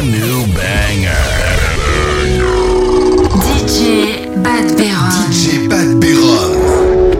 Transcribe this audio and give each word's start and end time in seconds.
brand 0.00 0.12
new 0.12 0.46
banger. 0.54 1.26
DJ 3.44 4.42
Bad. 4.42 4.64
DJ 4.78 5.68
Bad. 5.68 6.00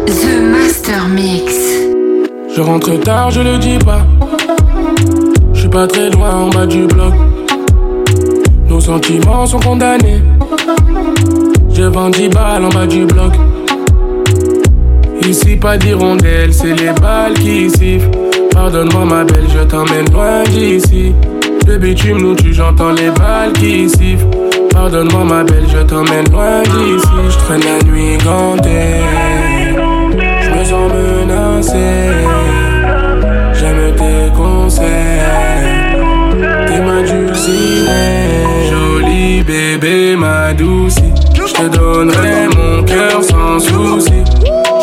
The 0.06 0.40
Master 0.52 1.08
Mix. 1.08 1.52
Je 2.54 2.60
rentre 2.60 2.98
tard, 3.00 3.30
je 3.30 3.40
le 3.40 3.58
dis 3.58 3.78
pas. 3.78 4.06
Je 5.52 5.60
suis 5.60 5.68
pas 5.68 5.86
très 5.86 6.10
loin 6.10 6.34
en 6.44 6.48
bas 6.48 6.66
du 6.66 6.86
bloc. 6.86 7.14
Nos 8.68 8.80
sentiments 8.80 9.46
sont 9.46 9.60
condamnés. 9.60 10.22
Je 11.72 11.82
vends 11.82 12.10
10 12.10 12.28
balles 12.28 12.64
en 12.64 12.68
bas 12.68 12.86
du 12.86 13.04
bloc. 13.04 13.32
Ici, 15.28 15.56
pas 15.56 15.76
d'hirondelle, 15.76 16.52
c'est 16.52 16.74
les 16.74 16.92
balles 17.00 17.34
qui 17.34 17.70
sifflent. 17.70 18.10
Pardonne-moi, 18.52 19.04
ma 19.04 19.24
belle, 19.24 19.46
je 19.48 19.62
t'emmène 19.64 20.10
loin 20.12 20.42
d'ici. 20.44 21.14
Le 21.66 21.78
bitume 21.78 22.18
nous 22.18 22.34
tue, 22.34 22.52
j'entends 22.52 22.92
les 22.92 23.10
balles 23.10 23.52
qui 23.52 23.88
sifflent. 23.88 24.26
Pardonne-moi, 24.72 25.24
ma 25.24 25.44
belle, 25.44 25.66
je 25.68 25.78
t'emmène 25.78 26.28
loin 26.30 26.62
d'ici. 26.62 27.08
Je 27.28 27.36
traîne 27.38 27.60
la 27.60 27.82
nuit 27.84 28.16
gantée. 28.24 29.00
Je 30.42 30.50
me 30.50 30.64
sens 30.64 30.92
menacé. 30.92 32.10
J'aime 33.54 33.94
tes 33.96 34.36
conseils. 34.36 34.86
T'es 36.66 36.80
ma 36.80 37.02
dulcinée. 37.02 38.70
Jolie 38.70 39.42
bébé, 39.42 40.16
ma 40.16 40.52
douce. 40.52 40.96
Je 41.34 41.52
te 41.52 41.68
donnerai 41.76 42.48
mon 42.56 42.82
cœur 42.84 43.22
sans 43.22 43.58
souci. 43.60 44.24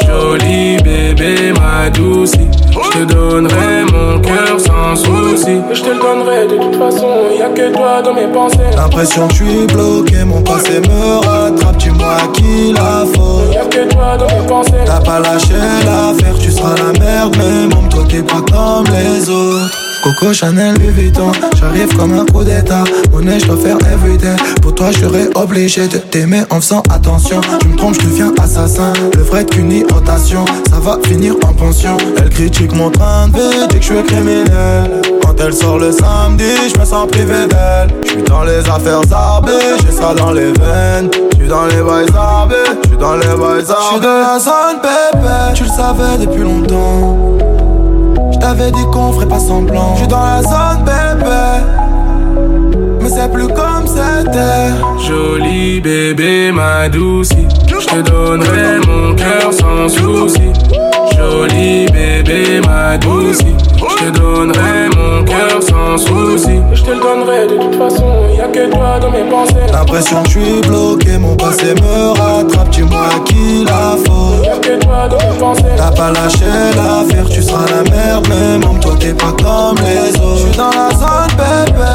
Jolie 0.05 0.77
bébé, 0.83 1.53
ma 1.59 1.89
douce. 1.89 2.33
Je 2.71 2.99
te 2.99 3.03
donnerai 3.13 3.83
mon 3.91 4.19
cœur 4.19 4.59
sans 4.59 4.59
souci. 4.59 4.76
Je 5.05 5.81
te 5.81 5.89
le 5.89 5.99
donnerai 5.99 6.47
de 6.47 6.57
toute 6.57 6.75
façon, 6.75 7.07
y'a 7.37 7.49
que 7.49 7.71
toi 7.71 8.01
dans 8.01 8.13
mes 8.13 8.27
pensées. 8.27 8.57
L'impression 8.75 9.27
que 9.27 9.33
je 9.35 9.43
suis 9.43 9.67
bloqué, 9.67 10.23
mon 10.25 10.41
passé 10.41 10.79
me 10.79 11.25
rattrape. 11.25 11.77
Dis-moi 11.77 12.07
à 12.23 12.27
qui 12.33 12.73
la 12.73 13.05
faute. 13.05 13.53
Y'a 13.53 13.65
que 13.65 13.87
toi 13.87 14.17
dans 14.17 14.25
mes 14.25 14.47
pensées. 14.47 14.71
T'as 14.85 14.99
pas 14.99 15.19
lâché 15.19 15.53
l'affaire, 15.85 16.37
tu 16.39 16.51
seras 16.51 16.75
la 16.75 16.99
merde, 16.99 17.35
mais 17.37 17.75
mon 17.75 17.87
toi 17.89 18.03
t'es 18.09 18.23
pas 18.23 18.41
comme 18.51 18.85
les 18.87 19.29
autres. 19.29 19.86
Coco 20.03 20.33
Chanel 20.33 20.75
Louis 20.75 20.91
Vuitton. 20.91 21.31
J'arrive 21.59 21.95
comme 21.95 22.13
un 22.13 22.25
coup 22.25 22.43
d'état. 22.43 22.83
Monnaie 23.11 23.39
je 23.39 23.47
dois 23.47 23.57
faire 23.57 23.77
everyday. 23.91 24.35
Pour 24.61 24.75
toi 24.75 24.91
je 24.91 24.99
serais 24.99 25.29
obligé 25.35 25.87
de 25.87 25.97
t'aimer 25.97 26.43
en 26.49 26.61
faisant 26.61 26.83
attention. 26.89 27.41
Tu 27.59 27.67
me 27.67 27.75
trompes 27.75 27.95
je 27.95 28.07
deviens 28.07 28.33
assassin. 28.41 28.93
Le 29.15 29.23
vrai 29.23 29.45
qu'une 29.45 29.83
rotation 29.91 30.45
Ça 30.69 30.79
va 30.79 30.97
finir 31.03 31.35
en 31.47 31.53
pension. 31.53 31.97
Elle 32.17 32.29
critique 32.29 32.73
mon 32.75 32.89
train 32.89 33.27
de 33.27 33.37
vie 33.37 33.67
Dit 33.69 33.79
que 33.79 33.85
je 33.85 33.93
suis 33.93 34.03
criminel. 34.03 35.01
Quand 35.23 35.35
elle 35.39 35.53
sort 35.53 35.79
le 35.79 35.91
samedi 35.91 36.45
Je 36.73 36.79
me 36.79 36.85
sens 36.85 37.07
privé 37.09 37.47
d'elle. 37.47 37.89
Je 38.03 38.09
suis 38.09 38.23
dans 38.23 38.43
les 38.43 38.59
affaires 38.59 39.01
arbées 39.11 39.51
J'ai 39.81 39.91
ça 39.91 40.13
dans 40.13 40.31
les 40.31 40.51
veines. 40.53 41.09
Je 41.31 41.35
suis 41.37 41.47
dans 41.47 41.65
les 41.65 41.81
bails 41.81 42.07
arbés 42.15 42.55
Je 42.83 42.87
suis 42.89 42.97
dans 42.97 43.15
les 43.15 43.25
bails 43.25 43.65
arbés 43.69 43.73
Je 43.79 43.87
suis 43.91 43.99
dans 44.01 44.19
la 44.19 44.39
zone 44.39 44.81
bébé 44.81 45.53
Tu 45.55 45.63
le 45.63 45.69
savais 45.69 46.17
depuis 46.19 46.41
longtemps 46.41 47.36
J't'avais 48.47 48.71
dit 48.71 48.85
qu'on 48.93 49.11
ferait 49.11 49.27
pas 49.27 49.41
semblant. 49.41 49.93
J'suis 49.97 50.07
dans 50.07 50.23
la 50.23 50.41
zone, 50.41 50.85
bébé. 50.85 51.65
Mais 53.01 53.09
c'est 53.09 53.29
plus 53.29 53.47
comme 53.47 53.85
c'était. 53.85 54.71
Jolie 55.05 55.81
bébé, 55.81 56.53
ma 56.53 56.87
douce. 56.87 57.31
J'te 57.67 58.03
donnerai 58.03 58.79
mon 58.87 59.13
cœur 59.15 59.51
sans 59.51 59.89
souci. 59.89 60.53
Jolie 61.17 61.87
bébé, 61.91 62.61
ma 62.65 62.97
douce. 62.97 63.39
J'te 63.99 64.11
donnerai 64.11 64.89
mon 64.95 65.23
cœur 65.23 65.61
sans 65.61 65.97
souci. 65.97 66.61
J'te 66.71 66.89
le 66.89 66.99
donnerai 66.99 67.47
de 67.47 67.57
toute 67.57 67.75
façon, 67.75 68.05
y'a 68.37 68.47
que 68.47 68.69
toi 68.69 68.99
dans 68.99 69.09
mes 69.09 69.23
pensées. 69.23 69.55
L'impression 69.71 70.21
que 70.21 70.29
je 70.29 70.39
suis 70.39 70.61
bloqué, 70.61 71.17
mon 71.17 71.35
passé 71.35 71.73
me 71.73 72.09
rattrape. 72.11 72.69
Dis-moi 72.69 73.09
qui 73.25 73.65
la 73.65 73.97
faute. 74.05 74.45
Y'a 74.45 74.57
que 74.59 74.77
toi 74.79 75.07
dans 75.09 75.17
mes 75.17 75.37
pensées. 75.39 75.63
T'as 75.75 75.91
pas 75.91 76.11
lâché 76.11 76.45
l'affaire, 76.75 77.27
tu 77.27 77.41
seras 77.41 77.65
la 77.65 77.89
merde. 77.89 78.27
Mais 78.29 78.59
même 78.59 78.79
toi 78.79 78.93
t'es 78.99 79.13
pas 79.13 79.33
comme 79.41 79.77
les 79.83 80.15
autres. 80.21 80.45
J'suis 80.45 80.57
dans 80.57 80.69
la 80.69 80.89
zone, 80.91 81.33
bébé. 81.35 81.89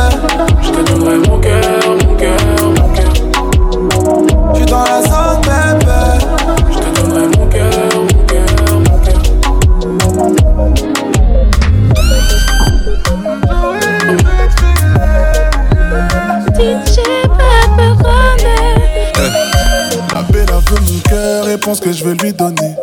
J'te 0.60 0.82
donnerai 0.92 1.18
mon 1.18 1.38
cœur, 1.38 1.96
mon 2.04 2.14
cœur, 2.16 2.36
mon 2.80 2.88
cœur. 2.94 3.12
J'suis 4.54 4.66
dans 4.66 4.84
la 4.84 5.02
zone, 5.02 5.21
pense 21.62 21.80
que 21.80 21.92
je 21.92 22.04
vais 22.04 22.14
lui 22.14 22.32
donner. 22.32 22.81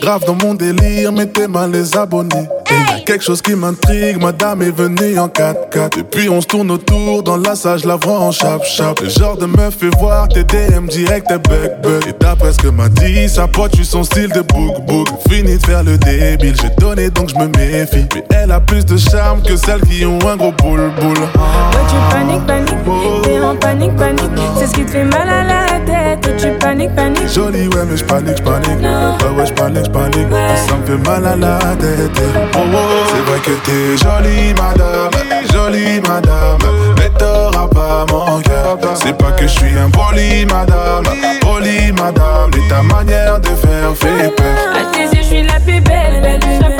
Grave 0.00 0.24
dans 0.26 0.34
mon 0.34 0.54
délire, 0.54 1.12
mettez 1.12 1.46
mal 1.46 1.70
les 1.72 1.96
abonnés. 1.96 2.48
Et 2.70 2.92
y 2.92 3.00
a 3.00 3.04
quelque 3.04 3.22
chose 3.22 3.42
qui 3.42 3.54
m'intrigue, 3.54 4.20
madame 4.20 4.62
est 4.62 4.70
venue 4.70 5.18
en 5.18 5.28
4x4. 5.28 5.98
Et 5.98 6.02
puis 6.04 6.28
on 6.28 6.40
se 6.40 6.46
tourne 6.46 6.70
autour, 6.70 7.22
dans 7.22 7.36
la 7.36 7.54
salle, 7.54 7.80
je 7.80 7.86
la 7.86 7.96
vois 7.96 8.18
en 8.18 8.30
chap-chap. 8.30 9.00
Le 9.00 9.08
genre 9.08 9.36
de 9.36 9.46
meuf 9.46 9.74
fait 9.78 9.94
voir 9.98 10.28
tes 10.28 10.44
DM 10.44 10.86
direct, 10.88 11.26
tes 11.28 11.38
bug 11.38 11.82
bug. 11.82 12.06
Et 12.08 12.14
d'après 12.18 12.52
ce 12.52 12.58
que 12.58 12.68
m'a 12.68 12.88
dit, 12.88 13.28
sa 13.28 13.46
pote, 13.46 13.72
tu 13.72 13.84
son 13.84 14.02
style 14.02 14.30
de 14.32 14.40
book 14.40 14.86
book. 14.86 15.08
Fini 15.28 15.58
de 15.58 15.66
faire 15.66 15.82
le 15.82 15.98
débile, 15.98 16.54
j'ai 16.60 16.70
donné 16.78 17.10
donc 17.10 17.30
je 17.30 17.34
me 17.36 17.48
méfie. 17.48 18.06
Mais 18.14 18.24
elle 18.30 18.52
a 18.52 18.60
plus 18.60 18.86
de 18.86 18.96
charme 18.96 19.42
que 19.42 19.56
celles 19.56 19.82
qui 19.82 20.04
ont 20.06 20.18
un 20.26 20.36
gros 20.36 20.52
boule 20.52 20.90
boule. 21.00 21.18
Ouais, 21.18 21.80
tu 21.88 21.96
paniques, 22.10 22.46
paniques, 22.46 23.22
t'es 23.22 23.40
en 23.40 23.56
panique, 23.56 23.96
panique. 23.96 24.22
C'est 24.58 24.66
ce 24.66 24.72
qui 24.72 24.84
te 24.84 24.90
fait 24.92 25.04
mal 25.04 25.28
à 25.28 25.44
la 25.44 25.80
tête. 25.80 26.26
Ouais, 26.26 26.36
tu 26.36 26.58
paniques, 26.58 26.94
paniques. 26.94 27.28
Jolie, 27.28 27.68
ouais, 27.68 27.84
mais 27.88 27.96
j'panique, 27.96 28.36
j'panique. 28.38 28.80
Ouais, 28.80 29.36
ouais, 29.36 29.46
j'panique, 29.46 29.84
j'panique. 29.90 30.28
Ça 30.68 30.76
me 30.76 30.86
fait 30.86 31.08
mal 31.08 31.24
à 31.26 31.36
la 31.36 31.76
tête. 31.76 32.22
Oh, 32.54 32.58
oh. 32.58 32.76
C'est 33.08 33.30
vrai 33.30 33.40
que 33.40 33.50
t'es 33.64 33.96
jolie, 33.96 34.54
madame. 34.54 35.10
Jolie, 35.52 36.00
madame. 36.00 36.58
Mais 36.96 37.10
t'auras 37.18 37.68
pas 37.68 38.06
mon 38.10 38.40
cœur. 38.40 38.78
C'est 38.94 39.16
pas 39.16 39.32
que 39.32 39.42
je 39.42 39.48
suis 39.48 39.78
un 39.78 39.90
poli, 39.90 40.46
madame. 40.46 41.04
Poli, 41.40 41.92
madame. 41.92 42.50
Mais 42.54 42.68
ta 42.68 42.82
manière 42.82 43.40
de 43.40 43.48
faire 43.48 43.94
fait 43.94 44.34
peur. 44.36 44.74
À 44.74 44.94
tes 44.94 45.04
yeux, 45.16 45.22
je 45.22 45.26
suis 45.26 45.42
la 45.42 45.60
plus 45.60 45.80
belle, 45.80 46.20
belle. 46.22 46.40
Je 46.42 46.64
serai 46.64 46.76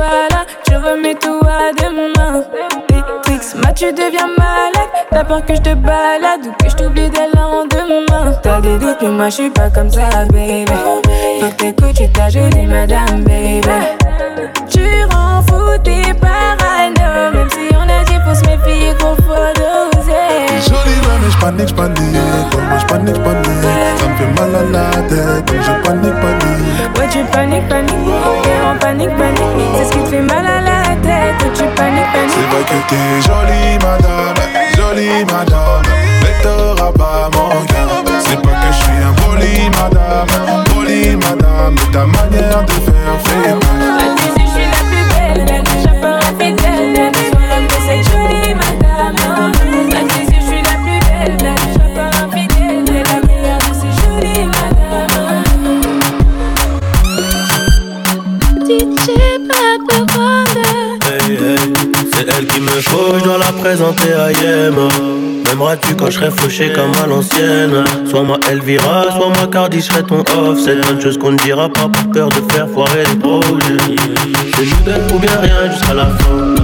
pas 0.00 0.28
là. 0.30 0.44
Je 0.68 0.74
remets 0.76 1.14
tout 1.14 1.40
à 1.46 1.72
demain. 1.72 2.42
Trix, 3.22 3.54
ma 3.62 3.72
tu 3.72 3.92
deviens 3.92 4.28
malade. 4.38 4.90
T'as 5.10 5.24
peur 5.24 5.44
que 5.44 5.54
je 5.54 5.60
te 5.60 5.74
balade 5.74 6.46
ou 6.46 6.52
que 6.62 6.70
je 6.70 6.76
t'oublie 6.76 7.10
dès 7.10 7.26
le 7.26 7.36
lendemain. 7.36 8.32
T'as 8.42 8.60
des 8.60 8.78
doutes, 8.78 9.02
mais 9.02 9.08
moi 9.08 9.28
je 9.28 9.34
suis 9.34 9.50
pas 9.50 9.70
comme 9.70 9.90
ça, 9.90 10.24
baby. 10.32 10.72
Faut 11.40 11.48
que 11.48 11.54
t'écoutes, 11.56 11.94
tu 11.94 12.10
ta 12.10 12.28
jolie 12.28 12.66
madame, 12.66 13.24
baby. 13.24 13.78
Tu 14.70 14.86
rends 15.10 15.42
fou 15.48 15.78
tes 15.84 16.14
parano. 16.14 17.32
Même 17.34 17.50
si 17.50 17.74
on 17.76 17.82
a 17.82 18.04
dit 18.04 18.18
faut 18.24 18.34
se 18.34 18.44
méfier 18.48 18.94
qu'on 19.00 19.14
doser. 19.14 19.89
Jolie, 20.62 21.00
ouais, 21.00 21.18
mais 21.22 21.30
j'panique, 21.30 21.68
j'panique. 21.68 22.14
Ouais, 22.14 22.78
j'panique, 22.80 23.14
j'panique. 23.16 23.64
Ça 23.98 24.06
me 24.08 24.16
fait 24.16 24.40
mal 24.40 24.54
à 24.54 24.62
la 24.70 25.02
tête. 25.08 25.44
Donc 25.46 25.62
je 25.62 25.88
panique, 25.88 26.14
panique. 26.20 26.98
Ouais, 26.98 27.08
tu 27.10 27.18
paniques, 27.32 27.68
paniques. 27.68 27.94
T'es 28.42 28.56
en 28.68 28.76
panique, 28.78 29.16
panique. 29.16 29.40
C'est 29.76 29.84
ce 29.84 29.90
qui 29.92 29.98
te 30.04 30.08
fait 30.08 30.20
mal 30.22 30.44
à 30.46 30.60
la 30.60 30.96
tête. 31.02 31.52
Tu 31.54 31.64
paniques, 31.76 32.04
C'est 32.12 32.18
paniques. 32.18 32.50
vrai 32.50 32.62
que 32.68 32.78
t'es 32.88 33.22
jolie, 33.22 33.78
madame. 33.84 34.34
Jolie, 34.76 35.24
madame. 35.24 35.82
Mais 36.22 36.42
t'auras 36.42 36.92
pas 36.92 37.30
mon 37.34 37.48
cœur. 37.66 37.88
C'est 38.26 38.40
pas 38.42 38.48
que 38.50 38.72
je 38.72 38.76
suis 38.76 39.02
un 39.02 39.12
poli, 39.22 39.70
madame. 39.70 40.64
Poli, 40.74 41.16
madame. 41.16 41.74
Mais 41.74 41.92
ta 41.92 42.06
manière 42.06 42.64
de 42.64 42.72
faire 42.72 43.16
fait 43.24 43.54
je 62.80 63.24
dois 63.24 63.38
la 63.38 63.52
présenter 63.60 64.12
à 64.12 64.32
Yema. 64.32 64.88
M'aimeras-tu 65.46 65.94
quand 65.96 66.06
je 66.06 66.12
serai 66.12 66.30
fauché 66.30 66.72
comme 66.72 66.92
à 67.02 67.06
l'ancienne 67.06 67.84
Soit 68.08 68.22
moi 68.22 68.38
Elvira, 68.50 69.04
soit 69.16 69.28
moi 69.28 69.48
Cardi, 69.50 69.80
je 69.80 69.86
serai 69.86 70.02
ton 70.02 70.20
offset. 70.20 70.76
Plein 70.76 70.94
de 70.94 71.00
choses 71.00 71.18
qu'on 71.18 71.32
ne 71.32 71.38
dira 71.38 71.68
pas 71.68 71.88
par 71.88 72.10
peur 72.12 72.28
de 72.28 72.52
faire 72.52 72.68
foirer 72.68 73.04
les 73.08 73.16
projets. 73.16 73.96
C'est 74.54 74.64
nous 74.64 74.84
d'être 74.84 75.14
ou 75.14 75.18
bien 75.18 75.36
rien 75.40 75.70
jusqu'à 75.70 75.94
la 75.94 76.06
fin. 76.06 76.54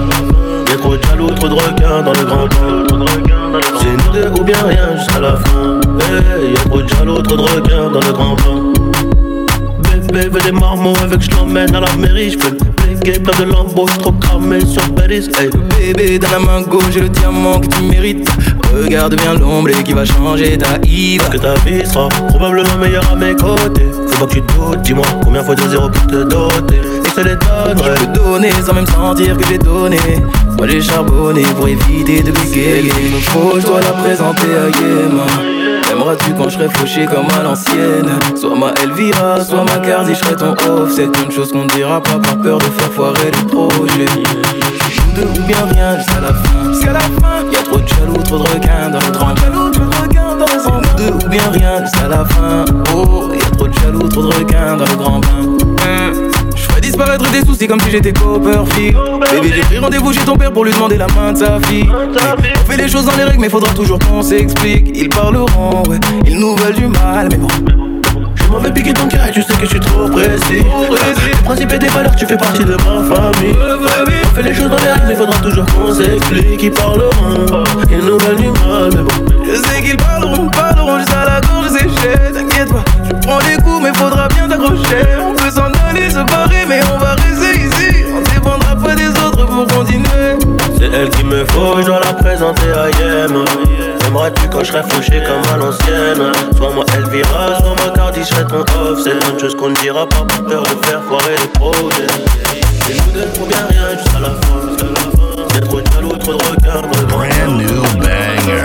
Y'a 0.71 0.77
trop 0.77 0.97
de 0.97 1.03
jaloux, 1.03 1.31
trop 1.31 1.49
de 1.49 1.55
requins 1.55 2.03
dans 2.03 2.13
le 2.13 2.25
grand 2.25 2.47
bain. 2.47 3.61
C'est 3.81 4.07
nous 4.07 4.13
deux 4.13 4.41
ou 4.41 4.45
bien 4.45 4.63
rien 4.67 4.97
jusqu'à 4.97 5.21
la 5.21 5.37
fin. 5.37 5.81
Hey, 6.01 6.53
y'a 6.53 6.71
trop 6.71 6.83
de 6.83 6.89
jaloux, 6.89 7.23
trop 7.23 7.37
de 7.37 7.43
requins 7.43 7.91
dans 7.91 8.01
le 8.01 8.13
grand 8.13 8.35
bain. 8.35 8.76
Bébé 10.17 10.29
veut 10.31 10.41
des 10.41 10.53
marmots 10.53 10.95
avec 11.03 11.21
je 11.21 11.31
l'emmène 11.33 11.75
à 11.75 11.81
la 11.81 11.95
mairie. 11.97 12.31
Je 12.31 12.39
fais 12.39 12.51
le 12.51 12.99
game 13.01 13.23
plein 13.23 13.45
de 13.45 13.53
lambeaux, 13.53 13.87
trop 13.99 14.13
cramé 14.13 14.65
sur 14.65 14.83
Paris. 14.95 15.29
Hey. 15.39 15.51
Bébé 15.79 16.19
dans 16.19 16.31
la 16.31 16.39
main 16.39 16.63
gauche, 16.63 16.85
j'ai 16.91 17.01
le 17.01 17.11
diamant 17.11 17.61
que 17.61 17.67
tu 17.67 17.83
mérites. 17.83 18.27
Regarde 18.75 19.15
bien 19.17 19.35
l'ombre 19.35 19.71
qui 19.85 19.93
va 19.93 20.07
changer 20.07 20.57
ta. 20.57 20.79
Parce 21.19 21.31
que 21.31 21.37
ta 21.37 21.55
vie 21.67 21.87
sera 21.87 22.09
probablement 22.29 22.79
meilleure 22.81 23.07
à 23.13 23.15
mes 23.15 23.35
côtés. 23.35 23.91
Faut 24.09 24.21
pas 24.21 24.27
que 24.27 24.39
tu 24.39 24.41
doutes, 24.41 24.81
dis-moi 24.83 25.05
combien 25.23 25.43
faut 25.43 25.55
de 25.55 25.69
zéro 25.69 25.91
pour 25.91 26.07
te 26.07 26.23
doter. 26.23 26.81
Et 27.05 27.11
te 27.11 27.21
les 27.21 27.37
donnerai. 27.37 27.97
Je 28.01 28.07
peux 28.07 28.13
donner 28.19 28.51
sans 28.65 28.73
même 28.73 28.87
sentir 28.87 29.37
que 29.37 29.47
j'ai 29.47 29.59
donné. 29.59 29.99
Moi 30.57 30.67
j'ai 30.67 30.81
charbonné 30.81 31.43
pour 31.43 31.69
éviter 31.69 32.23
de 32.23 32.31
bégayer. 32.31 32.91
Il 33.05 33.13
me 33.13 33.21
faut, 33.21 33.61
je 33.61 33.67
dois 33.67 33.83
la 33.83 33.93
présenter 33.93 34.47
à 34.47 34.69
Yéma. 34.81 35.56
Aimeras-tu 35.97 36.35
quand 36.35 36.51
je 36.51 36.59
serai 36.59 36.69
fauché 36.69 37.07
comme 37.07 37.27
à 37.39 37.43
l'ancienne. 37.43 38.19
Soit 38.39 38.55
ma 38.55 38.75
Elvira, 38.83 39.43
soit 39.43 39.65
ma 39.65 39.79
Cardi, 39.79 40.15
je 40.15 40.19
serai 40.19 40.37
ton 40.37 40.53
off. 40.53 40.93
C'est 40.95 41.05
une 41.25 41.33
chose 41.33 41.51
qu'on 41.53 41.65
dira 41.65 42.03
pas 42.03 42.19
par 42.19 42.37
peur 42.37 42.59
de 42.59 42.65
faire 42.65 42.93
foirer 42.93 43.31
le 43.31 43.47
projet 43.47 44.05
Deux 45.15 45.23
ou 45.23 45.47
bien 45.47 45.65
rien 45.73 45.97
jusqu'à 45.97 46.21
la 46.21 46.35
fin. 46.35 46.73
Jusqu'à 46.73 46.93
la 46.93 47.01
fin. 47.01 47.51
Y'a 47.51 47.63
trop 47.63 47.79
de 47.79 47.89
jaloux, 47.89 48.23
trop 48.25 48.39
de 48.39 48.43
requins 48.43 48.91
dans 48.91 48.99
le 48.99 49.13
trempe 49.13 49.41
Jaloux, 49.41 49.71
trop 49.71 49.85
de 50.99 51.25
ou 51.25 51.29
bien 51.31 51.51
rien 51.51 51.83
jusqu'à 51.83 52.09
la 52.09 52.27
fin. 52.27 52.67
Oh, 52.95 53.33
y'a 53.33 53.57
trop 53.57 53.67
de 53.67 53.75
jaloux, 53.75 54.09
trop 54.09 54.23
de 54.23 54.35
requins 54.35 54.77
dans 54.77 54.85
le 54.85 54.97
grand 54.97 55.21
bain. 55.21 55.57
je 55.79 56.26
disparaître 56.97 57.31
des 57.31 57.45
soucis 57.45 57.67
comme 57.69 57.81
si 57.81 57.91
j'étais 57.91 58.13
Copperfield 58.15 58.97
Bébé 59.31 59.53
j'ai 59.55 59.61
pris 59.61 59.79
rendez-vous 59.79 60.15
chez 60.15 60.25
ton 60.25 60.35
père 60.35 60.51
pour 60.51 60.65
lui 60.65 60.73
demander 60.73 60.97
la 60.97 61.07
main 61.09 61.33
de 61.33 61.39
sa 61.39 61.61
fille 61.61 61.87
On 61.93 62.71
fait 62.71 62.79
les 62.79 62.89
choses 62.89 63.05
dans 63.05 63.17
les 63.17 63.25
règles 63.25 63.41
mais 63.41 63.51
faudra 63.51 63.71
toujours 63.75 63.99
qu'on 63.99 64.23
s'explique 64.23 64.89
Ils 64.95 65.11
parleront, 65.11 65.83
ouais, 65.89 65.99
ils 66.27 66.39
nous 66.39 66.57
veulent 66.57 66.75
du 66.75 66.87
mal 66.87 67.29
mais 67.31 67.37
bon 67.37 67.49
je 68.37 68.53
m'en 68.53 68.61
vais 68.61 68.71
piquer 68.71 68.95
ton 68.95 69.09
cœur 69.09 69.27
et 69.27 69.33
tu 69.33 69.43
sais 69.43 69.53
que 69.55 69.63
je 69.63 69.71
suis 69.71 69.81
trop 69.81 70.09
précis. 70.09 70.63
Tes 70.63 71.43
principes 71.45 71.73
et 71.73 71.79
tes 71.81 71.89
valeurs, 71.89 72.15
tu 72.15 72.27
fais 72.27 72.37
partie 72.37 72.65
de 72.65 72.75
ma 72.75 73.17
famille. 73.17 73.57
On 73.59 74.35
fait 74.37 74.43
les 74.43 74.55
choses 74.55 74.71
dans 74.71 74.77
les 74.77 74.93
règles, 74.93 75.07
mais 75.09 75.17
faudra 75.17 75.41
toujours 75.41 75.67
qu'on 75.67 75.93
s'explique. 75.93 76.63
Ils 76.63 76.71
parleront, 76.71 77.65
ils 77.91 77.99
nous 77.99 78.17
veulent 78.19 78.37
du 78.37 78.51
mal, 78.51 78.91
mais 78.95 79.03
bon. 79.03 79.43
Je 79.45 79.57
sais 79.57 79.83
qu'ils 79.83 79.97
parleront, 79.97 80.49
parleront 80.49 80.99
juste 80.99 81.13
à 81.13 81.25
la 81.25 81.41
gorge 81.41 81.71
séchée. 81.71 82.33
T'inquiète 82.33 82.71
pas, 82.71 82.85
je 83.09 83.27
prends 83.27 83.41
les 83.41 83.57
coups, 83.57 83.83
mais 83.83 83.93
faudra 83.95 84.29
bien 84.29 84.49
t'accrocher. 84.49 85.03
Aller, 85.97 86.11
se 86.11 86.17
barrer, 86.17 86.67
mais 86.69 86.81
on 86.93 86.99
va 86.99 87.15
rester 87.15 87.59
ici. 87.59 88.05
On 88.15 88.21
dépendra 88.21 88.77
pas 88.77 88.95
des 88.95 89.09
autres 89.09 89.47
pour 89.47 89.67
continuer. 89.67 90.37
C'est 90.79 90.93
elle 90.93 91.09
qui 91.11 91.25
me 91.25 91.45
faut, 91.47 91.81
je 91.81 91.87
dois 91.87 92.01
la 92.01 92.13
présenter 92.13 92.71
à 92.73 92.89
Yem. 92.91 93.45
Aimeras-tu 94.07 94.49
quand 94.49 94.61
je 94.61 94.73
serai 94.73 94.83
fauché 94.83 95.23
comme 95.25 95.43
à 95.53 95.57
l'ancienne 95.57 96.33
Soit 96.57 96.73
moi 96.75 96.85
Elvira, 96.95 97.59
soit 97.59 97.75
moi 97.83 97.93
Cardi, 97.95 98.21
je 98.21 98.27
serai 98.27 98.45
ton 98.45 98.61
off. 98.61 99.01
C'est 99.03 99.13
une 99.13 99.39
chose 99.41 99.55
qu'on 99.57 99.71
ne 99.71 99.75
dira 99.77 100.07
pas 100.09 100.25
pour 100.29 100.45
peur 100.45 100.63
de 100.63 100.87
faire 100.87 101.03
foirer 101.03 101.35
les 101.41 101.49
projets. 101.49 102.07
Et 102.91 102.95
nous 102.95 103.13
deux, 103.13 103.27
pour 103.39 103.47
bien 103.47 103.67
rien 103.69 103.99
jusqu'à 103.99 104.21
la 104.21 104.29
fin. 104.29 105.55
Y'a 105.55 105.61
trop 105.63 105.81
de 105.81 105.87
jaloux, 105.93 106.17
trop 106.19 106.33
de 106.33 106.39
le 106.39 107.07
Brand 107.07 107.29
new 107.57 107.83
banger. 107.99 108.63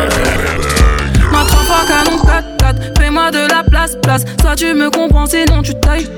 Ma 1.31 1.45
trois 1.45 1.63
fois 1.63 1.85
canon 1.87 2.17
4-4, 2.17 2.99
fais-moi 2.99 3.31
de 3.31 3.47
la 3.49 3.63
place, 3.63 3.95
place. 4.01 4.23
Soit 4.41 4.55
tu 4.55 4.73
me 4.73 4.89
comprends, 4.89 5.25
sinon 5.25 5.61
tu 5.61 5.73
tailles. 5.75 6.09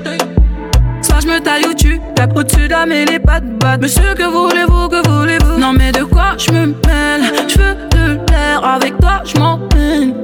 Soit 1.14 1.20
je 1.20 1.28
me 1.28 1.38
taille 1.38 1.64
ou 1.70 1.74
tu 1.74 2.00
tapes 2.16 2.36
au-dessus 2.36 2.66
de 2.66 2.72
la 2.72 2.86
mêlée, 2.86 3.20
pas 3.20 3.38
de 3.38 3.46
batte. 3.46 3.80
Monsieur, 3.80 4.14
que 4.16 4.24
voulez-vous, 4.24 4.88
que 4.88 5.08
voulez-vous? 5.08 5.60
Non, 5.60 5.72
mais 5.72 5.92
de 5.92 6.02
quoi 6.02 6.32
je 6.36 6.50
me 6.50 6.66
mêle? 6.66 7.32
Je 7.46 7.56
veux 7.56 7.74
de 7.90 8.20
l'air, 8.32 8.64
avec 8.64 8.98
toi 8.98 9.22
je 9.24 9.38
m'emmène. 9.38 10.14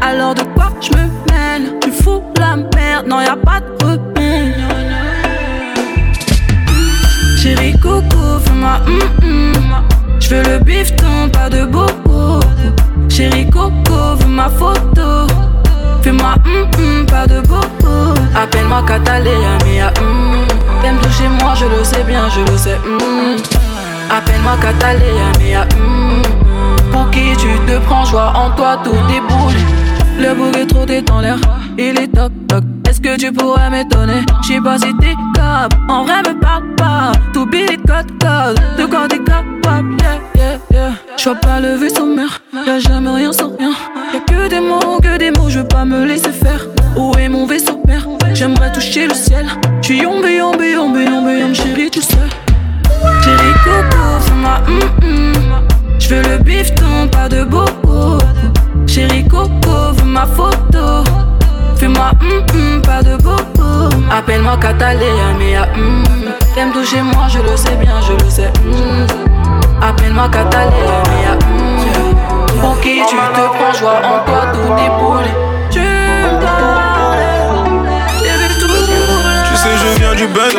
Alors 0.00 0.34
de 0.34 0.42
quoi 0.54 0.72
je 0.80 0.88
me 0.96 1.02
mêle? 1.30 1.78
Tu 1.82 1.90
fous 1.90 2.22
la 2.38 2.56
merde, 2.56 3.06
non, 3.06 3.20
y 3.20 3.26
a 3.26 3.36
pas 3.36 3.60
de 3.60 3.84
remède. 3.84 4.54
Chérie 7.36 7.78
coco, 7.78 8.38
fais-moi 8.42 8.80
hum 8.86 8.98
hum. 9.22 9.52
Je 10.18 10.30
veux 10.30 10.42
le 10.44 10.58
bifton, 10.60 11.28
pas 11.30 11.50
de 11.50 11.66
bobo. 11.66 12.40
Chérie 13.10 13.50
coco, 13.50 14.16
veux 14.18 14.28
ma 14.28 14.48
photo. 14.48 15.26
Fais-moi 16.04 16.34
hum 16.44 16.68
hum, 16.78 17.06
pas 17.06 17.26
de 17.26 17.40
bobo. 17.40 18.12
Appelle-moi 18.36 18.82
Catalina, 18.86 19.56
mais 19.64 19.80
ah 19.80 19.90
hum. 20.02 20.44
T'aimes 20.82 20.98
toucher 20.98 21.28
moi, 21.40 21.54
je 21.54 21.64
le 21.64 21.82
sais 21.82 22.02
bien, 22.02 22.28
je 22.28 22.40
le 22.40 22.58
sais 22.58 22.78
hum. 22.84 23.36
Appelle-moi 24.10 24.52
Catalina, 24.60 25.62
hum. 25.78 26.20
Pour 26.92 27.08
qui 27.10 27.34
tu 27.38 27.58
te 27.66 27.78
prends, 27.86 28.04
joie 28.04 28.34
en 28.36 28.50
toi, 28.50 28.76
tout 28.84 28.90
déboule. 29.08 29.54
Le 30.18 30.34
bouc 30.34 30.54
est 30.58 30.66
trop 30.66 30.84
dans 30.84 31.20
l'air, 31.22 31.38
il 31.78 31.98
est 31.98 32.14
toc 32.14 32.32
toc. 32.48 32.73
Que 33.04 33.18
tu 33.18 33.30
pourrais 33.30 33.68
m'étonner? 33.68 34.24
J'sais 34.42 34.62
pas 34.62 34.78
si 34.78 34.96
t'es 34.96 35.14
cap, 35.34 35.74
en 35.90 36.04
vrai 36.04 36.22
me 36.22 36.40
parle 36.40 36.74
pas. 36.74 37.12
Tout 37.34 37.44
billet 37.44 37.76
code 37.86 38.10
code, 38.18 38.58
de 38.78 38.86
quoi 38.86 39.06
t'es 39.06 39.18
capable, 39.18 39.94
yeah 40.00 40.20
yeah 40.34 40.58
yeah. 40.70 40.92
J'vois 41.18 41.34
pas 41.34 41.60
le 41.60 41.74
vaisseau 41.74 42.06
mère, 42.06 42.40
y'a 42.66 42.78
jamais 42.78 43.10
rien 43.10 43.30
sans 43.30 43.54
rien. 43.58 43.72
Y'a 44.14 44.20
que 44.20 44.48
des 44.48 44.60
mots, 44.60 45.00
que 45.02 45.18
des 45.18 45.30
mots, 45.32 45.50
je 45.50 45.60
pas 45.60 45.84
me 45.84 46.06
laisser 46.06 46.32
faire. 46.32 46.66
Où 46.96 47.12
est 47.18 47.28
mon 47.28 47.44
vaisseau 47.44 47.76
père? 47.86 48.08
J'aimerais 48.32 48.72
toucher 48.72 49.06
le 49.06 49.12
ciel. 49.12 49.48
J'suis 49.82 49.98
yombe, 49.98 50.24
yombe, 50.24 50.62
yombe, 50.62 50.96
yombe, 50.96 51.28
yombe, 51.28 51.54
chérie, 51.54 51.90
tu 51.90 52.00
sais. 52.00 52.16
Chérie 53.22 53.52
coco, 53.64 54.18
fais-moi 54.20 54.60
hum 54.66 54.80
hum. 55.06 55.32
J'veux 55.98 56.22
le 56.22 56.38
bifton, 56.38 57.08
pas 57.12 57.28
de 57.28 57.44
bobo. 57.44 58.16
Chérie 58.86 59.28
coco, 59.28 59.92
ma 60.06 60.24
photo. 60.24 61.04
Fais-moi 61.76 62.10
hum 62.20 62.44
hum, 62.54 62.82
pas 62.82 63.02
de 63.02 63.16
bobo. 63.16 63.88
Appelle-moi 64.10 64.56
Catalina, 64.58 65.34
mais 65.38 65.58
hum. 65.58 66.04
T'aimes 66.54 66.72
toucher 66.72 67.02
moi, 67.02 67.26
je 67.28 67.38
le 67.40 67.56
sais 67.56 67.76
bien, 67.76 68.00
je 68.00 68.12
le 68.12 68.30
sais. 68.30 68.50
hum. 68.64 69.06
Appelle-moi 69.82 70.28
Catalina, 70.30 71.02
mais 71.10 71.28
hum. 71.46 72.14
Pour 72.60 72.80
qui 72.80 73.00
tu 73.08 73.16
te 73.16 73.40
prends, 73.40 73.74
joie 73.78 74.00
en 74.04 74.24
toi, 74.24 74.42
tout 74.52 74.74
déboule. 74.74 75.30
Tu 75.70 75.80
me 75.80 76.40
tout 78.60 78.74
Tu 79.50 79.56
sais, 79.56 79.74
je 79.82 79.98
viens 79.98 80.14
du 80.14 80.26
Ben, 80.28 80.52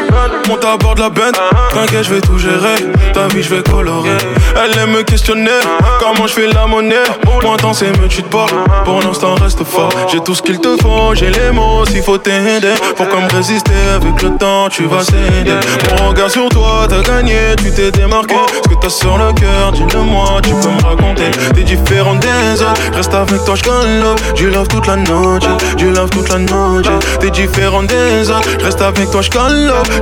monte 0.47 0.65
à 0.65 0.77
bord 0.77 0.95
de 0.95 1.01
la 1.01 1.09
benne. 1.09 1.33
T'inquiète, 1.73 2.03
je 2.03 2.13
vais 2.13 2.21
tout 2.21 2.37
gérer. 2.37 2.75
Ta 3.13 3.27
vie, 3.27 3.43
je 3.43 3.53
vais 3.53 3.63
colorer. 3.63 4.17
Elle 4.55 4.77
aime 4.79 4.91
me 4.91 5.03
questionner, 5.03 5.51
comment 5.99 6.27
je 6.27 6.33
fais 6.33 6.47
la 6.47 6.65
monnaie? 6.65 6.95
Moi, 7.43 7.57
dans 7.61 7.73
ses 7.73 7.87
me 7.87 8.07
tu 8.07 8.23
te 8.23 8.29
portes. 8.29 8.53
Pour 8.85 9.01
l'instant, 9.01 9.35
reste 9.35 9.63
fort. 9.63 9.89
J'ai 10.11 10.19
tout 10.21 10.35
ce 10.35 10.41
qu'il 10.41 10.59
te 10.59 10.75
faut, 10.81 11.13
j'ai 11.13 11.29
les 11.29 11.51
mots 11.51 11.85
s'il 11.85 12.01
faut 12.01 12.17
t'aider. 12.17 12.73
Pour 12.95 13.09
comme 13.09 13.25
résister 13.33 13.73
avec 13.93 14.21
le 14.21 14.31
temps, 14.37 14.69
tu 14.69 14.83
vas 14.85 15.03
céder. 15.03 15.59
Mon 15.99 16.09
regard 16.09 16.29
sur 16.29 16.49
toi, 16.49 16.87
t'as 16.87 17.01
gagné, 17.01 17.55
tu 17.57 17.71
t'es 17.71 17.91
démarqué. 17.91 18.35
Ce 18.63 18.69
que 18.69 18.75
t'as 18.75 18.89
sur 18.89 19.17
le 19.17 19.33
cœur, 19.33 19.71
dis-le-moi, 19.73 20.39
tu 20.43 20.51
peux 20.51 20.69
me 20.69 20.83
raconter. 20.83 21.31
T'es 21.53 21.63
différent 21.63 22.15
des 22.15 22.61
autres, 22.61 22.81
reste 22.93 23.13
avec 23.13 23.43
toi, 23.43 23.55
j'galope. 23.55 24.21
Du 24.35 24.49
love 24.49 24.67
toute 24.67 24.87
la 24.87 24.95
noche, 24.95 25.43
du 25.77 25.91
love 25.91 26.09
toute 26.09 26.29
la 26.29 26.39
noche. 26.39 26.85
T'es 27.19 27.29
différent 27.29 27.83
des 27.83 28.29
autres, 28.29 28.63
reste 28.63 28.81
avec 28.81 29.11
toi. 29.11 29.21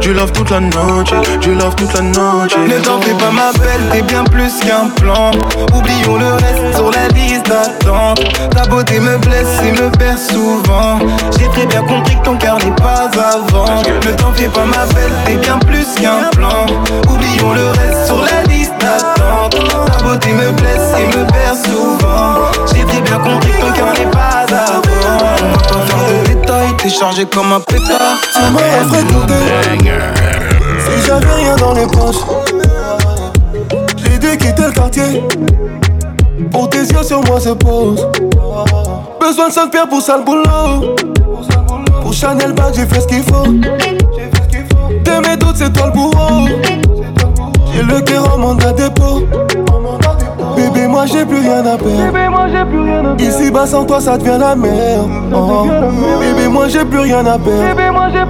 Du 0.01 0.13
love 0.13 0.31
toute 0.33 0.49
la 0.49 0.59
noche, 0.59 1.13
du 1.41 1.53
love 1.55 1.75
toute 1.75 1.93
la 1.93 2.01
noche. 2.01 2.55
Ne 2.67 2.79
t'en 2.79 2.99
fais 3.01 3.13
pas 3.13 3.31
ma 3.31 3.51
belle, 3.53 3.81
t'es 3.91 4.01
bien 4.01 4.23
plus 4.23 4.59
qu'un 4.59 4.89
plan. 4.89 5.31
Oublions 5.73 6.17
le 6.17 6.33
reste 6.33 6.75
sur 6.75 6.91
la 6.91 7.07
liste 7.09 7.47
d'attente. 7.47 8.21
Ta 8.51 8.65
beauté 8.65 8.99
me 8.99 9.17
blesse 9.17 9.59
et 9.65 9.71
me 9.71 9.89
perd 9.91 10.17
souvent. 10.17 10.99
J'ai 11.37 11.47
très 11.49 11.65
bien 11.65 11.83
compris 11.83 12.15
que 12.17 12.23
ton 12.23 12.37
cœur 12.37 12.57
n'est 12.57 12.75
pas 12.75 13.09
vendre 13.13 13.83
Ne 14.05 14.11
t'en 14.13 14.31
fais 14.33 14.47
pas 14.47 14.65
ma 14.65 14.85
belle, 14.93 15.13
t'es 15.25 15.35
bien 15.35 15.59
plus 15.59 15.87
qu'un 15.95 16.29
plan. 16.31 16.65
Oublions 17.09 17.53
le 17.53 17.67
reste 17.69 18.07
sur 18.07 18.21
la 18.23 18.43
liste 18.43 18.73
d'attente. 18.79 19.55
Ta 19.87 20.03
beauté 20.03 20.33
me 20.33 20.51
blesse 20.51 20.91
et 20.99 21.17
me 21.17 21.25
perd 21.31 21.57
souvent. 21.57 22.51
J'ai 22.73 22.83
très 22.85 23.01
bien 23.01 23.19
compris 23.19 23.51
que 23.51 23.61
ton 23.61 23.71
cœur 23.71 23.93
n'est 23.93 24.11
pas 24.11 24.45
à 24.49 25.62
t'es 26.83 26.89
chargé 26.89 27.25
comme 27.25 27.51
un 27.53 27.61
pétard. 27.61 28.17
Tu 28.33 28.39
m'as 28.51 28.59
fréquenté 28.89 29.33
Si 30.79 31.07
j'avais 31.07 31.33
rien 31.33 31.55
dans 31.55 31.73
les 31.73 31.87
poches 31.87 32.23
J'ai 33.97 34.19
dû 34.19 34.37
quitter 34.37 34.65
le 34.65 34.71
quartier. 34.71 35.23
Pour 36.51 36.69
tes 36.69 36.79
yeux 36.79 37.03
sur 37.03 37.21
moi 37.23 37.39
se 37.39 37.49
posent 37.49 38.07
Besoin 39.19 39.47
de 39.47 39.53
5 39.53 39.71
pierres 39.71 39.87
pour 39.87 40.01
sale 40.01 40.25
boulot. 40.25 40.95
Pour 42.01 42.13
Chanel 42.13 42.51
bag 42.51 42.73
j'ai 42.75 42.85
fait 42.85 43.01
ce 43.01 43.07
qu'il 43.07 43.23
faut. 43.23 43.47
De 43.47 45.27
mes 45.27 45.37
doutes 45.37 45.55
c'est 45.55 45.71
toi 45.71 45.85
le 45.87 45.91
bourreau. 45.93 46.47
J'ai 47.73 47.81
le 47.81 48.01
cœur 48.01 48.33
en 48.33 48.37
mandat 48.37 48.73
dépôt 48.73 49.23
Bébé, 50.73 50.87
moi 50.87 51.05
j'ai 51.05 51.25
plus 51.25 51.39
rien 51.39 51.65
à 51.65 51.77
perdre. 51.77 53.15
Ici 53.19 53.51
bas 53.51 53.65
sans 53.67 53.85
toi, 53.85 53.99
ça 53.99 54.17
devient 54.17 54.37
la 54.39 54.55
merde. 54.55 55.09
Oh. 55.33 55.65
Bébé, 56.19 56.47
moi 56.47 56.67
j'ai 56.67 56.83
plus 56.85 56.99
rien 56.99 57.25
à 57.25 57.37
perdre. 57.37 58.23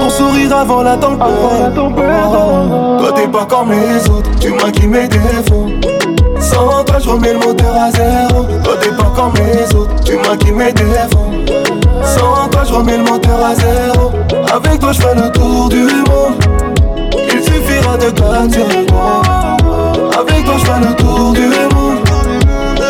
Ton 0.00 0.10
sourire 0.10 0.56
avant 0.56 0.82
la 0.82 0.96
tempête. 0.96 1.26
Oh. 1.76 2.98
Toi 2.98 3.12
t'es 3.14 3.28
pas 3.28 3.46
comme 3.46 3.70
les 3.70 4.08
autres, 4.10 4.30
tu 4.40 4.52
qui 4.72 4.86
mes 4.86 5.08
défauts. 5.08 5.66
Sans 6.40 6.84
toi, 6.84 6.96
je 6.98 7.08
remets 7.08 7.32
le 7.34 7.38
moteur 7.38 7.74
à 7.76 7.90
zéro. 7.90 8.44
Toi 8.64 8.74
t'es 8.80 8.90
pas 8.90 9.12
comme 9.14 9.32
les 9.34 9.76
autres, 9.76 9.94
tu 10.04 10.16
qui 10.38 10.52
mes 10.52 10.72
défauts. 10.72 11.30
Sans 12.02 12.48
toi, 12.48 12.62
je 12.66 12.72
remets 12.72 12.96
le 12.96 13.04
moteur 13.04 13.44
à 13.44 13.54
zéro. 13.54 14.10
Avec 14.52 14.80
toi, 14.80 14.92
je 14.92 15.00
fais 15.00 15.14
le 15.14 15.30
tour 15.30 15.68
du 15.68 15.84
monde. 15.84 16.34
Il 17.32 17.42
suffira 17.42 17.96
de 17.96 18.10
4 18.10 18.50
secondes. 18.50 19.59
Avec 20.20 20.44
toi, 20.44 20.54
je 20.58 20.64
fais 20.64 20.80
le 20.80 20.94
tour 20.96 21.32
du 21.32 21.46
monde. 21.74 21.98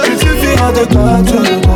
Il 0.07 0.19
suffira 0.19 0.73
de 0.73 0.85
4 0.85 1.29
secondes. 1.29 1.67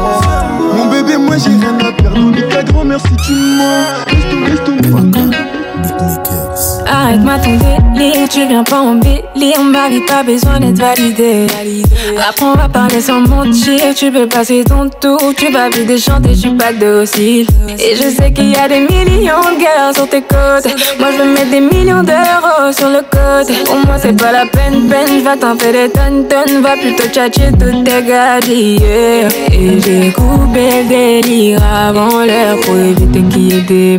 Mon 0.77 0.87
bébé, 0.91 1.17
moi 1.17 1.37
j'ai 1.39 1.51
rien 1.51 1.79
à 1.79 1.93
perdre. 1.93 2.19
On 2.19 2.33
ta 2.51 2.63
grand-mère 2.65 3.01
si 3.01 3.15
tu 3.17 3.33
mens. 3.33 4.05
Arrête-moi 6.87 7.35
ton 7.39 7.51
délire, 7.53 8.29
tu 8.29 8.47
viens 8.47 8.65
pas 8.65 8.81
embellir 8.81 9.25
Ma 9.63 9.89
vie 9.89 10.01
pas 10.01 10.23
besoin 10.23 10.61
d'être 10.61 10.79
validé 10.79 11.47
Apprends 12.29 12.55
à 12.55 12.69
parler 12.69 13.01
sans 13.01 13.21
mentir. 13.21 13.95
Tu 13.97 14.11
peux 14.11 14.27
passer 14.27 14.65
ton 14.65 14.89
tour, 14.89 15.33
tu 15.37 15.51
vas 15.51 15.69
vite 15.69 15.87
déchanter, 15.87 16.31
je 16.31 16.41
suis 16.41 16.55
pas 16.55 16.73
docile. 16.73 17.47
Et 17.79 17.97
je 17.97 18.09
sais 18.11 18.33
qu'il 18.33 18.51
y 18.51 18.57
a 18.57 18.69
des 18.69 18.81
millions 18.81 19.41
de 19.41 19.61
gars 19.61 19.93
sur 19.95 20.09
tes 20.09 20.23
côtes. 20.23 20.67
Moi 20.99 21.09
je 21.13 21.23
veux 21.23 21.33
mettre 21.33 21.51
des 21.51 21.61
millions 21.61 22.03
d'euros 22.03 22.73
sur 22.73 22.89
le 22.89 23.01
côté 23.11 23.55
Pour 23.65 23.77
moi 23.87 23.97
c'est 23.99 24.17
pas 24.17 24.33
la 24.33 24.47
peine, 24.47 24.89
peine, 24.89 25.23
vais 25.23 25.37
t'en 25.37 25.57
faire 25.57 25.73
des 25.73 25.91
tonnes, 25.91 26.27
tonnes. 26.29 26.63
Va 26.63 26.77
plutôt 26.77 27.09
tchatcher 27.09 27.51
toutes 27.53 27.85
tes 27.85 28.03
gadgets 28.03 29.33
Et 29.53 29.81
j'ai 29.81 30.13
coupé 30.13 30.83
le 30.83 30.89
délire 30.89 31.61
avant 31.65 32.25
l'heure 32.25 32.59
Pour 32.63 32.77
éviter 32.77 33.23
qu'il 33.31 33.53
y 33.53 33.59
ait 33.59 33.99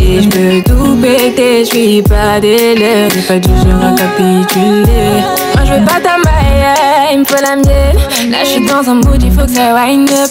Et 0.00 0.22
je 0.22 0.28
peux 0.28 0.62
tout 0.64 0.96
péter, 1.00 1.63
je 1.64 1.70
suis 1.70 2.02
pas 2.02 2.40
des 2.40 2.74
lèvres, 2.74 3.10
j'ai 3.14 3.22
pas 3.22 3.38
du 3.38 3.48
genre 3.48 3.82
à 3.82 3.94
capituler. 3.96 5.22
Moi 5.54 5.64
je 5.64 5.72
veux 5.72 5.84
pas 5.84 6.00
ta 6.00 6.18
maille, 6.18 7.12
il 7.12 7.20
me 7.20 7.24
faut 7.24 7.40
la 7.40 7.56
mienne. 7.56 8.30
Là 8.30 8.38
je 8.44 8.48
suis 8.50 8.66
dans 8.66 8.88
un 8.90 8.94
mood, 8.94 9.22
il 9.22 9.32
faut 9.32 9.46
que 9.46 9.50
ça 9.52 9.74
wind 9.74 10.10
up. 10.10 10.30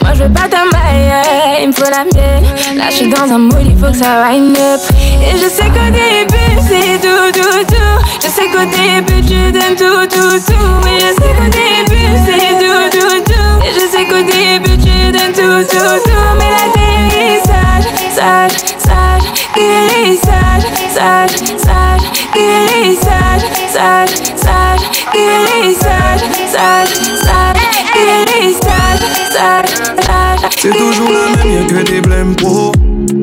Moi 0.00 0.10
je 0.14 0.22
veux 0.22 0.32
pas 0.32 0.48
ta 0.48 0.64
maille, 0.64 1.62
il 1.62 1.68
me 1.68 1.72
faut 1.72 1.90
la 1.90 2.04
mienne. 2.04 2.44
Là 2.76 2.84
je 2.90 2.96
suis 2.96 3.08
dans 3.08 3.32
un 3.32 3.38
mood, 3.38 3.66
il 3.66 3.76
faut 3.76 3.90
que 3.90 3.96
ça 3.98 4.22
wind 4.28 4.56
up. 4.56 4.80
Et 5.22 5.36
je 5.36 5.48
sais 5.48 5.66
qu'au 5.66 5.90
début 5.90 6.54
c'est 6.68 7.00
tout, 7.00 7.32
tout, 7.32 7.64
tout. 7.66 7.98
Je 8.22 8.28
sais 8.28 8.46
qu'au 8.52 8.64
début 8.64 9.22
tu 9.26 9.50
donnes 9.52 9.76
tout, 9.76 10.06
tout, 10.06 10.38
tout. 10.46 10.70
Mais 10.84 11.00
je 11.00 11.10
sais 11.20 11.32
qu'au 11.36 11.50
début 11.50 12.10
c'est 12.26 12.54
tout, 12.62 12.98
tout, 12.98 13.20
tout. 13.24 13.54
Et 13.66 13.72
je 13.74 13.86
sais 13.90 14.04
qu'au 14.04 14.22
début 14.22 14.78
tu 14.78 15.12
donnes 15.12 15.32
tout, 15.34 15.66
tout, 15.68 15.98
tout. 16.04 16.26
Mais 16.38 16.50
l'atterrissage, 16.50 17.86
sage, 18.14 18.52
sage, 18.78 19.13
guérissage, 19.54 20.64
sage, 20.92 21.36
sage, 21.58 22.02
guérissage, 22.34 23.42
sage, 23.72 24.14
sage, 24.36 24.84
guérissage, 25.12 26.24
sage, 26.52 26.94
sage, 27.22 27.62
guérissage, 27.94 29.00
sage, 29.32 29.74
sage. 30.04 30.50
C'est 30.58 30.70
toujours 30.70 31.10
la 31.10 31.36
même, 31.36 31.52
y'a 31.52 31.64
que 31.64 31.82
des 31.90 32.00
blèmes 32.00 32.34
pro. 32.36 32.72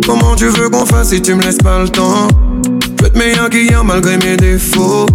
Comment 0.05 0.35
tu 0.35 0.47
veux 0.47 0.69
qu'on 0.69 0.85
fasse 0.85 1.09
si 1.09 1.21
tu 1.21 1.33
me 1.35 1.41
laisses 1.41 1.57
pas 1.57 1.79
le 1.79 1.89
temps? 1.89 2.27
Je 3.01 3.07
te 3.07 3.17
meilleur 3.17 3.49
qu'hier 3.49 3.83
malgré 3.83 4.17
mes 4.17 4.37
défauts. 4.37 5.05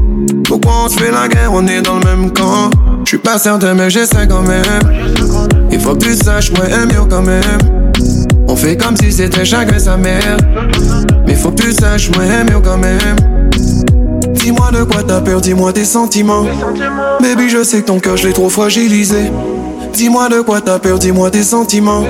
Pourquoi 0.44 0.72
on 0.84 0.88
se 0.88 0.98
fait 0.98 1.10
la 1.10 1.28
guerre, 1.28 1.52
on 1.52 1.66
est 1.66 1.82
dans 1.82 1.98
le 1.98 2.04
même 2.04 2.32
camp? 2.32 2.70
Je 3.04 3.10
suis 3.10 3.18
pas 3.18 3.38
certain, 3.38 3.74
mais 3.74 3.90
j'essaie 3.90 4.26
quand 4.28 4.42
même. 4.42 4.64
Il 5.70 5.80
faut 5.80 5.94
que 5.94 6.04
tu 6.04 6.14
saches, 6.14 6.52
moi, 6.52 6.66
aime 6.66 6.88
mieux 6.88 7.04
quand 7.08 7.22
même. 7.22 7.86
On 8.48 8.56
fait 8.56 8.76
comme 8.76 8.96
si 8.96 9.12
c'était 9.12 9.44
chacun 9.44 9.78
sa 9.78 9.96
mère. 9.96 10.36
Mais 11.26 11.34
faut 11.34 11.50
que 11.50 11.62
tu 11.62 11.72
saches, 11.72 12.10
moi 12.10 12.24
mieux 12.44 12.60
quand 12.60 12.78
même. 12.78 13.16
Dis-moi 14.34 14.70
de 14.72 14.84
quoi 14.84 15.02
t'as 15.02 15.20
peur, 15.20 15.40
dis-moi 15.40 15.72
tes 15.72 15.84
sentiments. 15.84 16.44
Baby, 17.20 17.48
je 17.48 17.64
sais 17.64 17.80
que 17.80 17.86
ton 17.86 17.98
cœur, 17.98 18.16
je 18.16 18.28
l'ai 18.28 18.32
trop 18.32 18.48
fragilisé. 18.48 19.30
Dis-moi 19.92 20.28
de 20.28 20.40
quoi 20.40 20.60
t'as 20.60 20.78
peur, 20.78 20.98
dis-moi 20.98 21.30
tes 21.30 21.42
sentiments. 21.42 22.04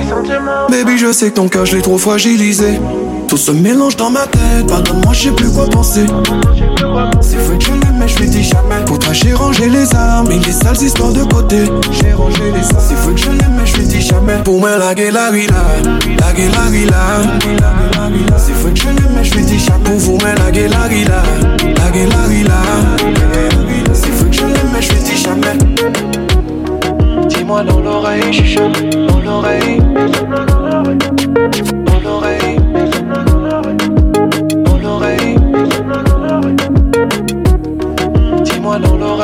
Baby, 0.69 0.97
je 0.97 1.11
sais 1.11 1.29
que 1.29 1.35
ton 1.35 1.47
cœur, 1.47 1.65
je 1.65 1.77
l'ai 1.77 1.81
trop 1.81 1.97
fragilisé. 1.97 2.79
Tout 3.27 3.37
se 3.37 3.51
mélange 3.51 3.97
dans 3.97 4.09
ma 4.09 4.27
tête, 4.27 4.67
pardonne-moi, 4.67 5.13
je 5.13 5.23
sais 5.23 5.31
plus 5.31 5.49
quoi 5.49 5.65
penser. 5.65 6.05
C'est 7.21 7.37
l'aime, 8.07 8.13
mais 8.13 8.13
je 8.13 8.19
lui 8.19 8.29
dis 8.29 8.43
jamais. 8.43 8.85
Pour 8.85 8.99
j'ai 9.13 9.33
rangé 9.33 9.69
les 9.69 9.95
armes 9.95 10.31
et 10.31 10.39
les 10.39 10.51
sales 10.51 10.81
histoires 10.81 11.13
de 11.13 11.23
côté. 11.23 11.57
J'ai 11.91 12.13
rangé 12.13 12.51
les 12.51 12.67
armes. 12.75 12.85
C'est 12.87 12.95
vrai 12.95 13.13
que 13.13 13.19
je 13.19 13.29
l'aime, 13.29 13.55
mais 13.57 13.65
je 13.65 13.77
lui 13.77 13.85
dis 13.85 14.01
jamais. 14.01 14.37
Pour 14.43 14.59
moi, 14.59 14.77
la 14.77 14.93
gueule, 14.93 15.13
la 15.13 15.31
villa, 15.31 15.55
la 16.19 16.33
la 16.33 16.69
villa. 16.69 16.95
C'est 18.37 18.53
vrai 18.53 18.71
que 18.73 18.79
je 18.79 18.87
l'aime, 18.87 19.11
mais 19.15 19.23
je 19.23 19.33
lui 19.35 19.43
dis 19.43 19.59
jamais. 19.59 19.83
Pour 19.83 19.97
vous, 19.97 20.17
la 20.19 20.51
gueule, 20.51 20.69
la 20.69 20.87
villa, 20.87 21.23
la 21.61 21.89
la 21.91 22.27
villa. 22.27 22.61
C'est 23.93 24.11
vrai 24.11 24.29
que 24.29 24.35
je 24.35 24.41
l'aime, 24.41 24.69
mais 24.73 24.81
je 24.81 24.91
lui 24.93 25.01
dis 25.01 25.17
jamais. 25.17 25.57
Dis-moi 27.27 27.63
dans 27.63 27.79
l'oreille, 27.79 28.33
chuchote, 28.33 28.89
dans 29.07 29.19
l'oreille. 29.19 29.81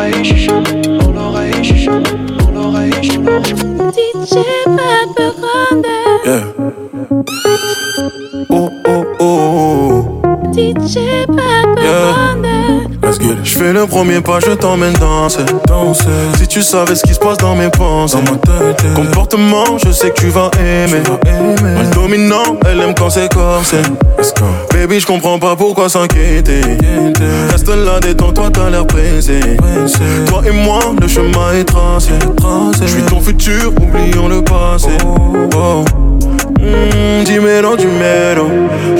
L'oreille, 0.03 0.23
chuchote, 0.25 0.81
dans 0.99 1.11
l'oreille, 1.11 1.63
chuchote, 1.63 2.25
dans 2.37 2.51
l'oreille, 2.51 2.91
chuchote. 3.01 3.55
DJ 3.95 4.35
Papa 4.65 5.12
fais 13.73 13.79
le 13.79 13.87
premier 13.87 14.21
pas, 14.21 14.39
je 14.39 14.51
t'emmène 14.51 14.93
danser. 14.93 15.45
danser. 15.67 16.05
Si 16.37 16.47
tu 16.47 16.61
savais 16.61 16.95
ce 16.95 17.03
qui 17.03 17.13
se 17.13 17.19
passe 17.19 17.37
dans 17.37 17.55
mes 17.55 17.69
pensées. 17.69 18.17
Dans 18.17 18.31
ma 18.31 18.37
tête. 18.37 18.93
Comportement, 18.95 19.77
je 19.83 19.91
sais 19.91 20.09
que 20.11 20.19
tu 20.19 20.27
vas 20.27 20.51
aimer. 20.59 21.01
Mal 21.61 21.89
dominant, 21.91 22.57
elle 22.65 22.81
aime 22.81 22.93
quand 22.93 23.09
c'est 23.09 23.33
corsé. 23.33 23.77
Baby, 24.71 24.99
je 24.99 25.05
comprends 25.05 25.39
pas 25.39 25.55
pourquoi 25.55 25.89
s'inquiéter. 25.89 26.61
Reste 27.51 27.69
là, 27.69 27.99
détends-toi, 27.99 28.49
t'as 28.51 28.69
l'air 28.69 28.85
pressé. 28.85 29.39
Toi 30.27 30.41
et 30.45 30.51
moi, 30.51 30.79
le 31.01 31.07
chemin 31.07 31.53
est 31.55 31.65
tracé. 31.65 32.11
Je 32.81 32.87
suis 32.87 33.03
ton 33.03 33.21
futur, 33.21 33.71
oublions 33.81 34.27
le 34.27 34.43
passé. 34.43 34.89
Oh. 35.55 35.83
Mmh, 36.59 37.23
dis 37.25 37.39
mélo, 37.39 37.75
du 37.75 37.87
mélo. 37.87 38.47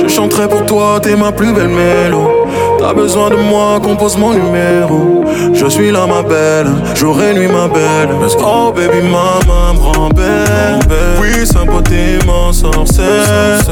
Je 0.02 0.08
chanterai 0.08 0.48
pour 0.48 0.66
toi, 0.66 1.00
t'es 1.02 1.16
ma 1.16 1.32
plus 1.32 1.54
belle 1.54 1.70
mélo. 1.70 2.48
T'as 2.84 2.94
besoin 2.94 3.30
de 3.30 3.38
moi, 3.38 3.80
compose 3.82 4.18
mon 4.18 4.34
numéro. 4.34 5.24
Je 5.54 5.66
suis 5.68 5.90
là, 5.90 6.06
ma 6.06 6.22
belle, 6.22 6.68
jour 6.96 7.16
et 7.24 7.34
nuit, 7.34 7.48
ma 7.48 7.70
belle. 7.70 8.10
Oh, 8.40 8.74
baby, 8.76 9.02
maman 9.08 9.74
me 9.74 9.80
rend 9.80 10.10
belle. 10.10 10.82
Oui, 11.22 11.48
sa 11.48 11.64
beauté 11.64 12.20
m'en 12.26 12.52
sorcelle. 12.52 13.64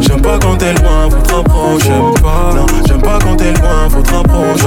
J'aime 0.00 0.20
pas 0.20 0.38
quand 0.38 0.56
t'es 0.58 0.74
loin, 0.74 1.08
faut 1.08 1.22
te 1.22 1.34
rapprocher. 1.34 1.86
J'aime 1.86 2.22
pas, 2.22 2.54
non, 2.54 2.66
j'aime 2.86 3.00
pas 3.00 3.18
quand 3.24 3.36
t'es 3.36 3.52
loin, 3.52 3.88
faut 3.88 4.02
te 4.02 4.14
rapprocher. 4.14 4.66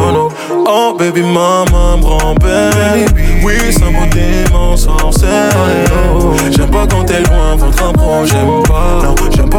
Oh, 0.65 0.95
baby, 0.97 1.21
maman 1.21 1.97
me 1.99 2.03
rend 2.03 2.33
belle. 2.41 3.05
Oui, 3.43 3.71
sa 3.71 3.85
beauté 3.91 4.43
m'en 4.51 4.75
sorcelle. 4.75 5.29
J'aime 6.49 6.71
pas 6.71 6.87
quand 6.89 7.03
t'es 7.03 7.19
loin, 7.19 7.55
faut 7.59 7.67
te 7.67 7.83
rapprocher. 7.83 8.37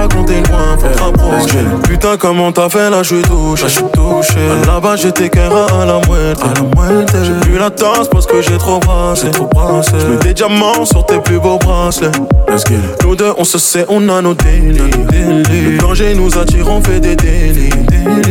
Pas, 0.05 0.15
quand 0.15 0.25
t'es 0.25 0.43
loin, 0.51 0.77
faut 0.79 0.89
te 0.89 1.03
rapprocher. 1.03 1.59
Putain, 1.85 2.17
comment 2.19 2.53
t'as 2.53 2.69
fait 2.69 2.91
là, 2.91 3.03
je 3.03 3.15
suis 3.15 3.23
touché. 3.23 3.65
Je 3.65 3.69
suis 3.69 3.85
touché. 3.93 4.67
Là-bas, 4.67 4.97
j'étais 4.97 5.29
qu'un 5.31 5.49
rat 5.49 5.67
à 5.83 5.87
la 5.87 6.01
moitié. 6.07 6.45
À 6.45 6.55
la 6.55 6.63
moitié. 6.75 7.19
J'ai 7.25 7.49
plus 7.49 7.59
la 7.59 7.71
tasse 7.71 8.09
parce 8.11 8.27
que 8.27 8.43
j'ai 8.43 8.59
trop 8.59 8.79
brassé. 8.81 9.31
Trop 9.31 9.47
brassé. 9.47 9.93
J'mets 9.99 10.17
des 10.17 10.35
diamants 10.35 10.85
sur 10.85 11.07
tes 11.07 11.19
plus 11.19 11.39
beaux 11.39 11.59
bracelets. 11.59 12.11
Nous 13.03 13.17
deux, 13.17 13.33
on 13.39 13.45
se 13.45 13.59
sait, 13.59 13.87
on 13.89 14.09
a 14.09 14.21
nos 14.21 14.35
délits. 14.35 14.79
Le 15.11 15.79
danger 15.79 16.15
nous 16.15 16.37
attire, 16.39 16.69
on 16.69 16.83
fait 16.83 17.01
des 17.01 17.17
délits. 17.17 17.71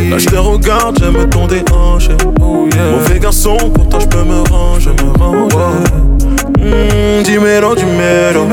Là, 0.09 0.17
je 0.17 0.27
te 0.27 0.35
regarde, 0.35 0.99
j'aime 0.99 1.29
ton 1.29 1.47
déhanché. 1.47 2.15
Mauvais 2.39 3.19
garçon, 3.19 3.57
pour 3.73 3.89
toi, 3.89 3.99
je 3.99 4.07
peux 4.07 4.23
me 4.23 4.41
ranger. 4.49 4.91
Mmh, 4.91 6.17
dis 6.17 6.22
du 7.23 7.85
mélo. 7.85 8.47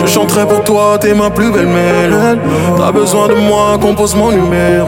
Je 0.00 0.06
chanterai 0.06 0.46
pour 0.46 0.62
toi, 0.64 0.98
t'es 1.00 1.14
ma 1.14 1.30
plus 1.30 1.50
belle 1.52 1.66
mélo. 1.66 2.16
T'as 2.76 2.92
besoin 2.92 3.28
de 3.28 3.34
moi, 3.34 3.78
compose 3.80 4.14
mon 4.14 4.30
numéro. 4.30 4.86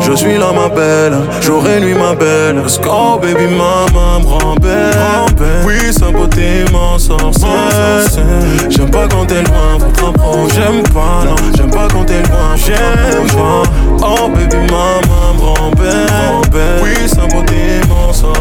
Je 0.00 0.12
suis 0.12 0.36
là, 0.38 0.52
ma 0.54 0.68
belle, 0.68 1.18
jour 1.40 1.62
et 1.68 1.80
nuit, 1.80 1.94
ma 1.94 2.14
belle. 2.14 2.62
Oh, 2.88 3.18
baby, 3.20 3.46
maman 3.46 4.20
me 4.20 4.26
rend 4.26 4.54
belle. 4.56 4.96
Oui, 5.64 5.92
sa 5.92 6.10
beauté 6.10 6.64
m'en 6.72 6.98
sorcelle. 6.98 8.24
J'aime 8.68 8.90
pas 8.90 9.06
quand 9.08 9.26
t'es 9.26 9.42
loin, 9.42 9.78
faut 9.78 9.90
te 9.90 10.04
rapprocher. 10.04 10.54
J'aime 10.54 10.82
pas, 10.94 11.24
non, 11.24 11.36
j'aime 11.56 11.70
pas 11.70 11.88
quand 11.92 12.04
t'es 12.04 12.22
loin, 12.28 12.56
j'aime 12.56 13.26
pas. 13.28 13.62
Oh, 14.02 14.28
baby, 14.28 14.56
maman 14.70 15.34
me 15.36 15.42
rend 15.42 15.70
belle. 15.76 16.80
Oui, 16.82 17.08
sa 17.08 17.26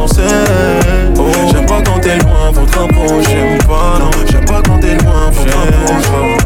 sorcelle. 0.10 1.14
J'aime 1.52 1.66
pas 1.66 1.82
quand 1.82 2.00
t'es 2.00 2.18
t'approches. 2.18 3.26
J'aime 3.28 3.58
pas, 3.60 4.00
non, 4.00 4.12
j'aime 4.30 4.46
pas 4.46 4.62
quand 4.66 4.80
t'es 4.80 4.96
loin, 4.96 5.32
faut 5.32 5.44
t'approcher. 5.46 6.38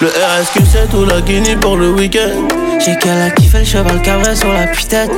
Le 0.00 0.08
RSQ 0.08 0.60
c'est 0.70 0.94
ou 0.94 1.06
la 1.06 1.20
Guinée 1.22 1.56
pour 1.56 1.76
le 1.76 1.90
week-end. 1.92 2.28
J'ai 2.84 2.96
qu'elle 2.96 3.22
a 3.22 3.30
kiffé 3.30 3.60
le 3.60 3.64
cheval 3.64 4.02
cabré 4.02 4.36
sur 4.36 4.52
la 4.52 4.66
putette. 4.66 5.10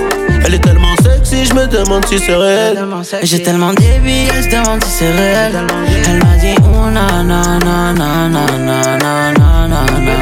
Elle 0.45 0.55
est 0.55 0.61
tellement 0.61 0.95
sexy, 1.27 1.45
je 1.45 1.55
me 1.55 1.67
demande 1.67 2.05
si 2.07 2.19
c'est 2.19 2.35
réel. 2.35 2.79
J'ai 3.23 3.43
tellement 3.43 3.73
des 3.73 3.99
billets, 4.03 4.43
je 4.43 4.51
demande 4.51 4.83
si 4.85 4.91
c'est 4.91 5.11
réel. 5.11 5.53
Elle 6.09 6.19
m'a 6.19 6.37
dit 6.37 6.55
oh 6.63 6.91
na 6.91 7.23
na 7.23 7.43
na 7.59 7.93
na 7.93 8.29
na 8.29 8.59
na 8.59 8.97
na 8.97 9.33
na 9.33 9.69
na 9.69 9.83
na 9.87 10.15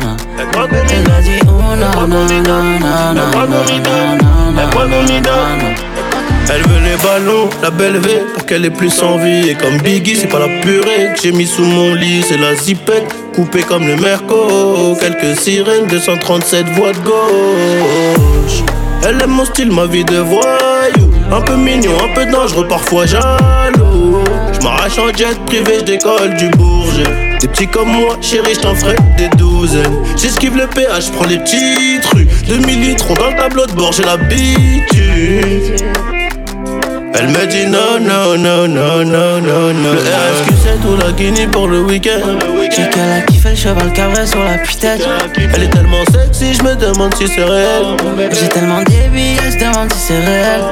na. 0.00 0.16
Elle 0.38 0.46
m'a 0.46 1.20
dit 1.20 1.40
oh 1.46 1.76
na 1.76 1.90
na 2.06 2.20
na 2.26 2.62
na 2.78 3.12
na 3.12 3.14
na 3.14 3.30
na 3.32 4.62
na 4.82 5.28
na. 5.56 5.68
Elle 6.54 6.62
veut 6.62 6.80
les 6.84 6.96
ballons, 7.02 7.48
la 7.62 7.70
belle 7.70 7.98
V 7.98 8.24
pour 8.34 8.44
qu'elle 8.44 8.64
ait 8.66 8.70
plus 8.70 9.02
envie. 9.02 9.48
Et 9.48 9.54
comme 9.54 9.78
Biggie, 9.78 10.16
c'est 10.16 10.26
pas 10.26 10.40
la 10.40 10.60
purée 10.60 11.14
que 11.14 11.22
j'ai 11.22 11.32
mis 11.32 11.46
sous 11.46 11.64
mon 11.64 11.94
lit, 11.94 12.22
c'est 12.28 12.36
la 12.36 12.54
zipette 12.54 13.14
coupée 13.34 13.62
comme 13.62 13.86
le 13.86 13.96
Merco. 13.96 14.94
Quelques 15.00 15.38
sirènes, 15.38 15.86
237 15.86 16.66
voix 16.70 16.92
de 16.92 16.98
gauche. 16.98 18.62
Elle 19.04 19.20
aime 19.20 19.30
mon 19.30 19.44
style, 19.44 19.72
ma 19.72 19.86
vie 19.86 20.04
de 20.04 20.18
voyou. 20.18 21.10
Un 21.30 21.40
peu 21.40 21.56
mignon, 21.56 21.92
un 22.04 22.14
peu 22.14 22.24
dangereux, 22.26 22.68
parfois 22.68 23.04
jaloux. 23.06 24.22
Je 24.52 24.60
m'arrache 24.62 24.98
en 24.98 25.08
jet 25.16 25.38
privé, 25.46 25.78
je 25.80 25.84
décolle 25.84 26.34
du 26.36 26.48
Bourget. 26.50 27.38
Des 27.40 27.48
petits 27.48 27.66
comme 27.66 27.88
moi, 27.88 28.16
chérie, 28.20 28.54
je 28.54 28.60
t'en 28.60 28.74
ferai 28.74 28.94
des 29.18 29.28
douzaines. 29.36 29.96
J'esquive 30.16 30.56
le 30.56 30.66
péage, 30.68 31.06
je 31.06 31.12
prends 31.12 31.26
les 31.26 31.38
petites 31.38 32.06
rues. 32.14 32.28
2000 32.46 32.80
litres 32.80 33.14
dans 33.14 33.30
le 33.30 33.36
tableau 33.36 33.66
de 33.66 33.72
bord, 33.72 33.92
j'ai 33.92 34.04
l'habitude. 34.04 35.82
Elle 37.14 37.28
me 37.28 37.46
dit 37.46 37.66
non, 37.66 38.00
non, 38.00 38.36
non, 38.38 38.66
non, 38.68 39.04
non, 39.04 39.40
non, 39.40 39.72
non. 39.72 39.92
Le 39.92 40.00
RSQ 40.00 40.54
c'est 40.62 40.80
tout 40.80 40.96
la 40.96 41.12
Guinée 41.12 41.46
pour 41.46 41.68
le 41.68 41.82
week-end. 41.82 42.38
J'ai 42.74 42.88
qu'elle 42.88 43.12
a 43.12 43.20
kiffé 43.20 43.50
le 43.50 43.56
cheval 43.56 43.92
cabré 43.92 44.26
sur 44.26 44.42
la 44.42 44.58
putette. 44.58 45.06
Elle 45.36 45.62
est 45.64 45.68
tellement 45.68 46.04
sexy, 46.10 46.54
je 46.54 46.62
me 46.62 46.74
demande 46.74 47.14
si 47.14 47.28
c'est 47.28 47.44
réel. 47.44 47.96
J'ai 48.32 48.48
tellement 48.48 48.82
des 48.82 49.08
billets, 49.12 49.50
je 49.50 49.58
demande 49.58 49.92
si 49.92 50.00
c'est 50.08 50.18
réel. 50.18 50.62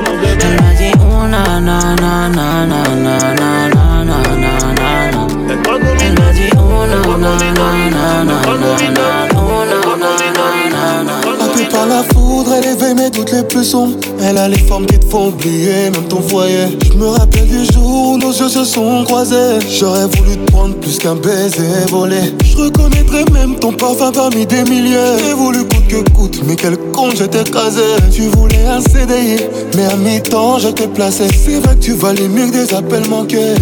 Elle 0.41 0.57
m'a 0.63 0.73
dit 0.79 0.93
oh 1.01 1.27
na 1.27 1.61
na 1.61 1.79
na 2.01 2.29
na 2.29 2.57
na 2.59 2.95
na 2.95 3.15
na 3.35 3.69
na 3.69 4.05
na 4.05 4.19
na 4.35 4.53
na. 4.73 5.27
Elle 6.01 6.15
m'a 6.19 6.33
dit 6.33 6.51
oh 6.57 6.87
na 6.87 7.01
na 7.19 7.37
na 7.37 7.53
na 7.53 7.69
na 7.91 8.25
na 8.25 8.35
oh 8.47 8.57
na 8.57 8.69
na 8.77 8.91
na 8.91 9.27
na 9.27 9.30
par 11.71 11.87
la 11.87 12.03
foudre, 12.03 12.53
elle 12.55 12.67
éveille 12.67 12.95
mes 12.95 13.11
doutes 13.11 13.33
les 13.33 13.43
plus 13.43 13.65
sombres. 13.65 13.97
Elle 14.23 14.39
a 14.39 14.49
les 14.49 14.59
formes 14.59 14.87
qui 14.87 14.99
te 14.99 15.07
font 15.07 15.29
oublier, 15.29 15.91
même 15.91 16.07
ton 16.09 16.21
foyer. 16.23 16.79
Je 16.85 16.93
me 16.99 17.07
rappelle 17.07 17.47
du 17.47 17.65
jour 17.73 18.12
où 18.12 18.19
nos 18.19 18.33
yeux 18.33 18.49
se 18.49 18.65
sont 18.65 19.05
croisés. 19.05 19.59
J'aurais 19.69 20.07
voulu 20.07 20.37
te 20.37 20.53
prendre 20.53 20.75
plus 20.77 20.99
qu'un 20.99 21.15
baiser 21.15 21.87
volé. 21.89 22.35
Je 22.45 22.57
reconnaîtrais 22.57 23.25
même 23.33 23.57
ton 23.57 23.73
parfum 23.73 24.12
parmi 24.12 24.47
des 24.47 24.65
milliers. 24.65 25.19
J'ai 25.25 25.35
voulu 25.35 25.61
coûte 25.61 25.89
que 25.89 26.11
coûte, 26.11 26.41
mais 26.47 26.57
quel 26.57 26.77
con 26.93 27.11
j'étais 27.11 27.45
casé. 27.45 27.83
Tu 28.12 28.23
voulais 28.23 28.67
un 28.67 28.81
CDI, 28.81 29.45
mais 29.77 29.87
à 29.87 29.97
mi-temps 29.97 30.59
je 30.59 30.69
t'ai 30.69 30.89
placé. 30.89 31.25
C'est 31.29 31.61
vrai 31.61 31.75
que 31.75 31.81
tu 31.81 31.93
valais 31.93 32.29
mieux 32.29 32.47
que 32.47 32.65
des 32.65 32.75
appels 32.75 33.09
manqués. 33.09 33.55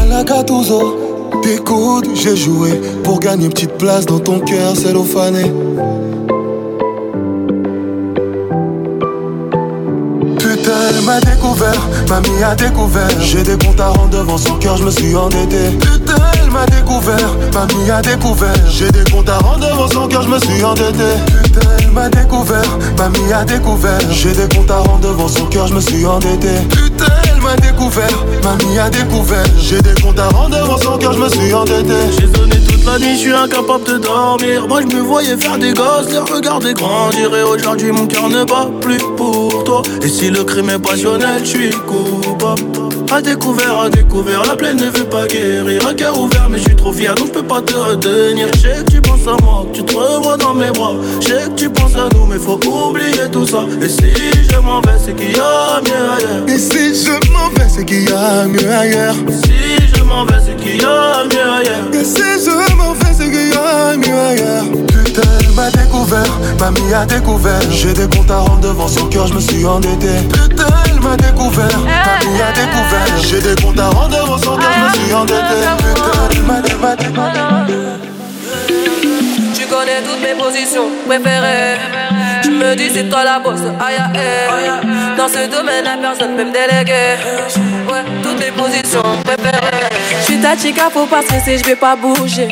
À 0.00 0.06
la 0.06 0.24
Gattuso. 0.24 0.96
T'écoutes, 1.42 2.08
j'ai 2.14 2.36
joué 2.36 2.70
pour 3.04 3.20
gagner 3.20 3.46
une 3.46 3.52
petite 3.52 3.76
place 3.78 4.06
dans 4.06 4.18
ton 4.18 4.40
cœur 4.40 4.76
cellophané. 4.76 5.44
Elle 10.96 11.04
m'a 11.04 11.20
découvert, 11.20 11.80
mamie 12.08 12.42
a 12.42 12.54
découvert. 12.54 13.08
J'ai 13.20 13.42
des 13.42 13.56
comptes 13.56 13.80
à 13.80 13.88
rendre 13.88 14.10
devant 14.10 14.38
son 14.38 14.54
cœur, 14.54 14.76
je 14.76 14.84
me 14.84 14.90
suis 14.90 15.14
endetté. 15.14 15.76
Putain, 15.80 16.14
elle 16.42 16.50
m'a 16.50 16.66
découvert, 16.66 17.36
mamie 17.52 17.90
a 17.90 18.02
découvert. 18.02 18.54
J'ai 18.68 18.90
des 18.90 19.10
comptes 19.10 19.28
à 19.28 19.38
rendre 19.38 19.66
devant 19.68 19.88
son 19.88 20.08
cœur, 20.08 20.22
je 20.22 20.28
me 20.28 20.38
suis 20.38 20.64
endetté. 20.64 21.04
Putain, 21.42 21.68
elle 21.80 21.90
m'a 21.92 22.08
découvert, 22.08 22.78
mamie 22.98 23.32
a 23.32 23.44
découvert. 23.44 24.00
J'ai 24.10 24.32
des 24.32 24.54
comptes 24.54 24.70
à 24.70 24.78
rendre 24.78 25.00
devant 25.00 25.28
son 25.28 25.46
cœur, 25.46 25.66
je 25.66 25.74
me 25.74 25.80
suis 25.80 26.06
endetté. 26.06 26.48
Putain, 26.70 27.12
elle 27.30 27.42
m'a 27.42 27.56
découvert, 27.56 28.24
mamie 28.42 28.78
a 28.78 28.90
découvert. 28.90 29.44
J'ai 29.58 29.80
des 29.82 30.00
comptes 30.00 30.18
à 30.18 30.28
rendre 30.28 30.56
devant 30.56 30.78
son 30.78 30.98
cœur, 30.98 31.12
je 31.12 31.18
me 31.18 31.28
suis 31.28 31.52
endetté. 31.52 31.94
J'ai 32.18 32.38
sonné 32.38 32.56
toute 32.66 32.84
la 32.86 32.98
nuit, 32.98 33.14
je 33.14 33.20
suis 33.20 33.32
incapable 33.32 33.84
de 33.84 33.98
dormir. 33.98 34.66
Moi 34.68 34.80
je 34.82 34.96
me 34.96 35.02
voyais 35.02 35.36
faire 35.36 35.58
des 35.58 35.72
gosses, 35.72 36.10
les 36.10 36.18
regarder 36.18 36.74
grandir. 36.74 37.34
Et 37.34 37.42
aujourd'hui 37.42 37.92
mon 37.92 38.06
cœur 38.06 38.28
ne 38.28 38.44
bat 38.44 38.68
plus 38.80 39.00
pour 39.16 39.45
Et 40.02 40.08
si 40.08 40.30
le 40.30 40.44
crime 40.44 40.70
est 40.70 40.78
passionnel, 40.78 41.40
je 41.40 41.48
suis 41.48 41.70
coupable. 41.70 42.62
À 43.10 43.22
découvert, 43.22 43.80
à 43.82 43.88
découvert, 43.88 44.42
la 44.44 44.56
plaine 44.56 44.78
ne 44.78 44.86
veut 44.86 45.04
pas 45.04 45.26
guérir. 45.26 45.86
Un 45.88 45.94
cœur 45.94 46.18
ouvert, 46.18 46.48
mais 46.50 46.58
je 46.58 46.64
suis 46.64 46.76
trop 46.76 46.92
fier, 46.92 47.14
donc 47.14 47.28
je 47.28 47.32
peux 47.32 47.42
pas 47.42 47.62
te 47.62 47.74
retenir. 47.74 48.48
Je 48.54 48.60
sais 48.60 48.84
que 48.84 48.90
tu 48.90 49.00
penses 49.00 49.26
à 49.28 49.40
moi, 49.42 49.64
que 49.72 49.78
tu 49.78 49.84
te 49.84 49.94
revois 49.94 50.36
dans 50.36 50.54
mes 50.54 50.70
bras. 50.70 50.94
Je 51.20 51.26
sais 51.26 51.44
que 51.44 51.54
tu 51.54 51.70
penses 51.70 51.94
à 51.94 52.08
nous, 52.14 52.26
mais 52.26 52.38
faut 52.38 52.58
oublier 52.66 53.30
tout 53.30 53.46
ça. 53.46 53.64
Et 53.80 53.88
si 53.88 54.12
je 54.50 54.58
m'en 54.58 54.80
vais, 54.80 54.98
c'est 55.04 55.14
qu'il 55.14 55.36
y 55.36 55.38
a 55.38 55.80
mieux 55.80 56.10
ailleurs. 56.16 56.48
Et 56.48 56.58
si 56.58 57.04
je 57.04 57.30
m'en 57.30 57.48
vais, 57.50 57.68
c'est 57.68 57.84
qu'il 57.84 58.08
y 58.08 58.12
a 58.12 58.44
mieux 58.46 58.70
ailleurs. 58.70 59.14
Si 59.44 59.94
je 59.94 60.02
m'en 60.02 60.24
vais, 60.24 60.40
c'est 60.44 60.56
qu'il 60.56 60.80
y 60.80 60.84
a 60.84 61.24
mieux 61.24 61.52
ailleurs. 61.58 61.86
Et 61.92 62.04
si 62.04 62.22
je 62.44 62.74
m'en 62.74 62.92
vais, 62.92 63.14
découvert, 66.56 66.72
mamie 66.72 66.94
a 66.94 67.06
découvert. 67.06 67.60
J'ai 67.70 67.92
des 67.92 68.08
comptes 68.08 68.30
à 68.30 68.38
rendre 68.38 68.60
devant 68.60 68.88
son 68.88 69.06
cœur, 69.06 69.26
je 69.26 69.34
me 69.34 69.40
suis 69.40 69.66
endetté. 69.66 70.08
Putain, 70.32 70.66
elle 70.86 71.00
m'a 71.00 71.16
découvert, 71.16 71.78
mamie 71.78 72.40
a 72.40 72.52
découvert. 72.52 73.22
J'ai 73.22 73.40
des 73.40 73.62
comptes 73.62 73.78
à 73.78 73.88
rendre 73.88 74.16
devant 74.16 74.38
son 74.38 74.56
cœur, 74.56 74.70
je 74.72 74.98
me 74.98 75.04
suis 75.04 75.14
endetté. 75.14 75.40
Putain, 75.78 76.28
elle 76.30 76.42
m'a 76.42 76.96
découvert. 76.96 77.66
Tu 79.54 79.66
connais 79.66 80.02
toutes 80.02 80.22
mes 80.22 80.42
positions 80.42 80.88
préférées. 81.06 81.78
Tu 82.42 82.50
me 82.50 82.74
dis 82.76 82.90
c'est 82.92 83.08
toi 83.08 83.24
la 83.24 83.38
bosse, 83.38 83.60
aïe 83.80 83.96
aïe. 84.14 84.70
Dans 85.16 85.28
ce 85.28 85.50
domaine, 85.50 85.84
la 85.84 85.96
personne 85.96 86.36
peut 86.36 86.44
me 86.44 86.52
déléguer. 86.52 87.16
Ouais, 87.90 88.04
toutes 88.22 88.38
mes 88.38 88.52
positions 88.52 89.02
préférées. 89.24 89.88
Je 90.20 90.24
suis 90.24 90.40
ta 90.40 90.56
chica, 90.56 90.88
faut 90.92 91.06
pas 91.06 91.22
stresser, 91.22 91.58
je 91.58 91.64
vais 91.64 91.76
pas 91.76 91.96
bouger. 91.96 92.48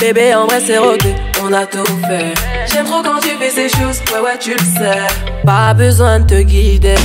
Bébé, 0.00 0.34
en 0.34 0.46
vrai, 0.46 0.60
c'est 0.64 0.78
rodé, 0.78 1.14
on 1.42 1.52
a 1.52 1.66
tout 1.66 1.84
fait. 2.08 2.34
J'aime 2.74 2.86
trop 2.86 3.04
quand 3.04 3.20
tu 3.20 3.28
fais 3.38 3.50
ces 3.50 3.68
choses, 3.68 4.00
ouais, 4.12 4.18
ouais, 4.18 4.36
tu 4.40 4.50
le 4.50 4.58
sais. 4.58 5.06
Pas 5.46 5.72
besoin 5.74 6.18
de 6.18 6.26
te 6.26 6.40
guider. 6.40 6.96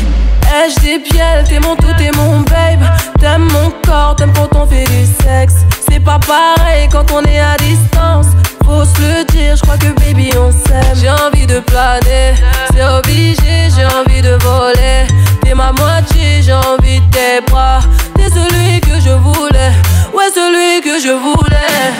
Ai-je 0.51 0.79
des 0.79 0.97
pieds, 0.97 1.43
t'es 1.47 1.59
mon 1.59 1.75
tout, 1.75 1.93
t'es 1.95 2.09
mon 2.17 2.39
babe. 2.39 2.83
T'aimes 3.19 3.47
mon 3.51 3.69
corps, 3.85 4.15
t'aimes 4.15 4.33
quand 4.33 4.49
on 4.57 4.65
fait 4.65 4.85
du 4.85 5.05
sexe. 5.23 5.57
C'est 5.87 5.99
pas 5.99 6.17
pareil 6.17 6.89
quand 6.91 7.11
on 7.11 7.23
est 7.23 7.39
à 7.39 7.55
distance. 7.57 8.25
Faut 8.65 8.83
se 8.83 8.99
le 8.99 9.23
dire, 9.25 9.55
je 9.57 9.61
crois 9.61 9.77
que 9.77 9.91
baby 9.99 10.31
on 10.39 10.51
s'aime. 10.51 10.95
J'ai 10.95 11.11
envie 11.11 11.45
de 11.45 11.59
planer, 11.59 12.33
c'est 12.73 12.83
obligé, 12.83 13.69
j'ai 13.75 13.85
envie 13.85 14.23
de 14.23 14.37
voler. 14.41 15.05
T'es 15.43 15.53
ma 15.53 15.71
moitié, 15.71 16.41
j'ai 16.41 16.53
envie 16.53 16.99
de 16.99 17.11
tes 17.11 17.41
bras. 17.45 17.81
T'es 18.15 18.29
celui 18.31 18.81
que 18.81 18.99
je 18.99 19.11
voulais, 19.11 19.73
ouais, 20.15 20.31
celui 20.33 20.81
que 20.81 20.99
je 20.99 21.11
voulais. 21.11 21.93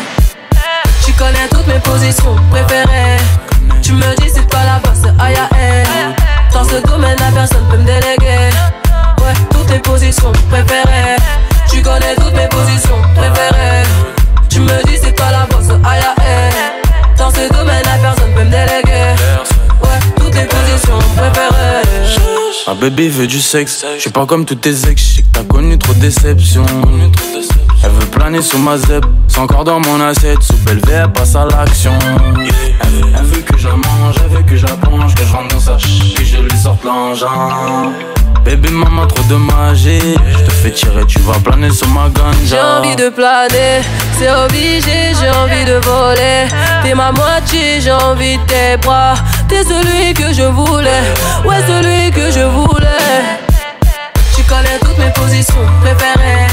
Tu 1.05 1.13
connais 1.13 1.47
toutes 1.51 1.67
mes 1.67 1.79
positions 1.79 2.35
préférées. 2.49 3.17
Tu 3.89 3.95
me 3.95 4.15
dis 4.17 4.29
c'est 4.31 4.47
toi 4.47 4.59
la 4.63 4.77
bosse, 4.87 5.11
aïe. 5.19 5.35
Dans 6.53 6.63
ce 6.63 6.75
domaine, 6.85 7.15
la 7.19 7.31
personne 7.31 7.65
peut 7.71 7.77
me 7.77 7.85
déléguer. 7.85 8.51
Ouais, 9.17 9.33
toutes 9.49 9.65
tes 9.65 9.79
positions 9.79 10.31
préférées. 10.47 11.15
Tu 11.67 11.81
connais 11.81 12.13
toutes 12.13 12.35
mes 12.35 12.47
positions 12.49 13.01
préférées. 13.15 13.87
Tu 14.47 14.59
me 14.59 14.85
dis 14.85 14.95
c'est 15.01 15.13
toi 15.13 15.31
la 15.31 15.47
bosse, 15.47 15.71
aïe. 15.83 16.03
Dans 17.17 17.31
ce 17.31 17.51
domaine, 17.51 17.81
la 17.83 17.97
personne 17.97 18.31
peut 18.35 18.43
me 18.43 18.51
déléguer. 18.51 19.15
Ouais, 19.81 19.99
toutes 20.17 20.33
tes 20.33 20.45
positions 20.45 20.99
préférées. 21.17 21.88
Un 22.67 22.75
bébé 22.75 23.09
veut 23.09 23.27
du 23.27 23.39
sexe. 23.39 23.85
Je 23.95 24.01
suis 24.01 24.09
pas 24.09 24.25
comme 24.25 24.45
tous 24.45 24.55
tes 24.55 24.69
ex, 24.89 25.01
je 25.01 25.15
sais 25.17 25.21
que 25.21 25.27
t'as 25.33 25.43
connu 25.43 25.77
trop 25.77 25.93
de 25.93 25.99
déceptions. 25.99 26.65
Elle 27.83 27.91
veut 27.91 28.05
planer 28.07 28.41
sous 28.41 28.57
ma 28.57 28.77
zep, 28.77 29.05
c'est 29.27 29.39
encore 29.39 29.63
dans 29.63 29.79
mon 29.79 30.01
assiette. 30.01 30.41
Sous 30.43 30.57
belle 30.57 30.81
elle 30.91 31.11
passe 31.11 31.35
à 31.35 31.45
l'action. 31.45 31.93
Elle, 32.37 32.89
veut- 32.89 33.13
elle 33.17 33.23
veut 33.25 33.41
que 33.41 33.57
je 33.57 33.67
mange, 33.67 34.15
elle 34.23 34.35
veut 34.37 34.43
que 34.43 34.55
je 34.57 34.65
la 34.65 34.73
plonge, 34.73 35.15
que 35.15 35.23
je 35.23 35.31
rentre 35.33 35.53
dans 35.55 35.59
sa 35.61 35.77
ch, 35.79 36.13
que 36.15 36.23
je 36.23 36.37
lui 36.37 36.57
sorte 36.57 36.83
l'engin. 36.83 37.91
Bébé, 38.45 38.69
maman, 38.69 39.05
trop 39.05 39.23
de 39.23 39.35
magie. 39.35 39.99
Je 40.31 40.43
te 40.45 40.51
fais 40.51 40.71
tirer, 40.71 41.05
tu 41.05 41.19
vas 41.19 41.33
planer 41.39 41.71
sur 41.71 41.87
ma 41.89 42.09
ganja. 42.09 42.31
J'ai 42.45 42.59
envie 42.59 42.95
de 42.95 43.09
planer, 43.09 43.81
c'est 44.17 44.31
obligé, 44.31 45.13
j'ai 45.19 45.29
envie 45.29 45.65
de 45.65 45.73
voler. 45.85 46.47
T'es 46.83 46.93
ma 46.95 47.11
moitié, 47.11 47.79
j'ai 47.81 47.91
envie 47.91 48.37
de 48.37 48.43
tes 48.43 48.77
bras. 48.81 49.15
T'es 49.49 49.63
celui 49.63 50.13
que 50.13 50.31
je 50.31 50.43
voulais, 50.43 51.01
ouais, 51.43 51.57
celui 51.67 52.11
que 52.11 52.31
je 52.31 52.45
voulais. 52.45 52.87
Tu 54.35 54.43
connais 54.43 54.77
toutes 54.79 54.97
mes 54.99 55.11
positions 55.11 55.65
préférées. 55.81 56.47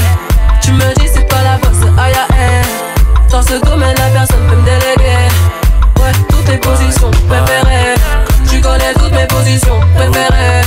Tu 0.61 0.71
me 0.71 0.93
dis 0.95 1.07
c'est 1.13 1.27
pas 1.29 1.43
la 1.43 1.57
bosse, 1.57 1.87
aïe 1.97 2.13
aïe. 2.13 2.65
Dans 3.29 3.43
ce 3.43 3.63
domaine, 3.63 3.95
la 3.97 4.09
personne 4.09 4.45
peut 4.49 4.55
me 4.55 4.65
déléguer. 4.65 5.27
Ouais, 5.99 6.11
toutes 6.27 6.45
tes 6.45 6.57
positions 6.57 7.11
préférées. 7.29 7.95
Tu 8.49 8.59
connais 8.59 8.93
toutes 8.95 9.13
mes 9.13 9.27
positions 9.27 9.79
préférées. 9.95 10.63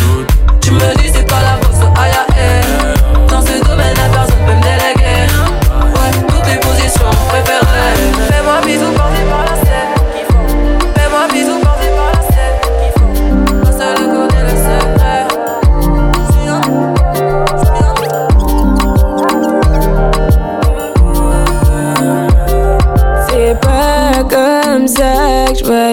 Tu 0.60 0.70
me 0.70 0.96
dis 0.98 1.10
c'est 1.12 1.28
pas 1.28 1.42
la 1.42 1.56
bosse, 1.56 1.84
aïe 2.00 2.10
aïe. 2.10 2.29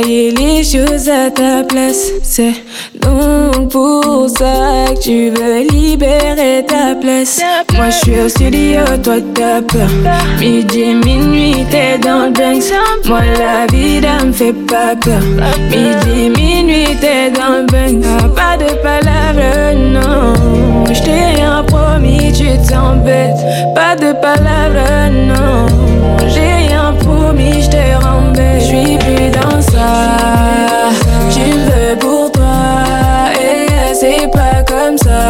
Les 0.08 0.64
choses 0.64 1.10
à 1.10 1.30
ta 1.30 1.64
place. 1.64 2.12
C'est 2.24 2.54
donc 3.02 3.70
pour 3.70 4.30
ça 4.30 4.94
que 4.94 5.00
tu 5.02 5.30
veux 5.30 5.68
libérer 5.70 6.66
ta 6.66 6.96
place. 6.96 7.42
Moi 7.76 7.90
je 7.90 7.98
suis 7.98 8.20
au 8.22 8.30
studio, 8.30 8.82
toi 9.04 9.16
t'as 9.34 9.62
peur. 9.62 9.90
Midi, 10.40 10.96
minuit, 11.06 11.66
t'es 11.70 11.98
dans 11.98 12.26
le 12.26 12.32
Banks. 12.32 12.72
Moi 13.06 13.20
la 13.38 13.68
vie 13.68 14.00
me 14.26 14.32
fait 14.32 14.54
pas 14.54 14.96
peur. 14.96 15.22
Midi, 15.70 16.30
minuit, 16.30 16.96
t'es 17.02 17.30
dans 17.32 17.60
le 17.60 17.66
Banks. 17.66 18.06
Ah, 18.06 18.28
Pas 18.30 18.58
de 18.58 18.72
palabres, 18.82 19.76
non. 19.76 20.84
Je 20.94 21.02
t'ai 21.04 21.36
rien 21.36 21.64
promis, 21.68 22.32
tu 22.32 22.48
t'embêtes. 22.70 23.44
Pas 23.76 23.96
de 23.96 24.14
palabres, 24.14 25.12
non. 25.12 25.77
Tu 31.32 31.52
veux 31.52 31.96
pour 32.00 32.32
toi. 32.32 33.32
Et 33.40 33.94
c'est 33.94 34.28
pas 34.32 34.64
comme 34.68 34.98
ça. 34.98 35.22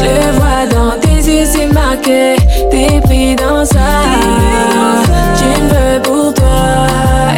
Je 0.00 0.32
vois 0.36 0.66
dans 0.70 0.98
tes 1.00 1.20
yeux, 1.28 1.46
c'est 1.46 1.66
marqué. 1.72 2.36
T'es 2.70 3.00
pris 3.02 3.36
dans 3.36 3.64
ça. 3.64 3.90
Tu 5.36 5.44
me 5.62 5.68
veux 5.68 6.02
pour 6.02 6.34
toi. 6.34 6.76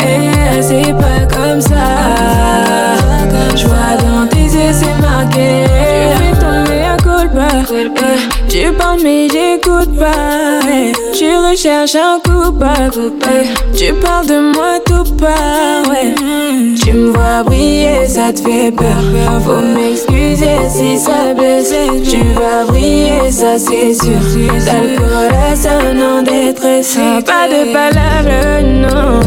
Et 0.01 0.63
c'est 0.63 0.93
pas 0.95 1.27
comme 1.35 1.61
ça. 1.61 1.87
Je 3.55 3.67
vois 3.67 3.97
dans 3.99 4.27
tes 4.29 4.45
yeux, 4.45 4.73
c'est 4.73 5.01
marqué. 5.01 5.67
Tu 8.49 8.73
parles, 8.73 9.01
mais 9.03 9.29
j'écoute 9.29 9.99
pas. 9.99 10.61
Tu 11.13 11.27
recherches 11.37 11.97
un 11.97 12.19
coupable. 12.25 13.13
Tu 13.77 13.93
parles 13.95 14.27
de 14.27 14.53
moi 14.55 14.79
Tu 15.19 16.93
me 16.93 17.13
vois 17.13 17.43
briller, 17.45 18.07
ça 18.07 18.33
te 18.33 18.41
fait 18.41 18.71
peur. 18.71 19.03
Faut 19.45 19.61
m'excuser 19.61 20.69
si 20.69 20.99
ça 20.99 21.35
blesse. 21.35 21.75
Tu 22.09 22.19
vas 22.35 22.65
briller, 22.67 23.31
ça 23.31 23.59
c'est 23.59 23.95
sûr. 23.95 24.21
T'as 24.65 24.83
le 24.83 24.97
corazon 24.99 26.19
en 26.19 26.23
détresse. 26.23 26.99
Pas 27.25 27.49
de 27.49 27.73
palabres, 27.73 28.63
non. 28.65 29.21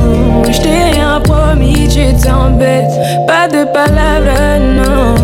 Je 0.51 0.61
t'ai 0.61 0.91
rien 0.93 1.19
promis, 1.21 1.87
tu 1.87 2.13
t'embêtes. 2.23 2.99
Pas 3.27 3.47
de 3.47 3.65
palabres, 3.65 4.59
non. 4.61 5.15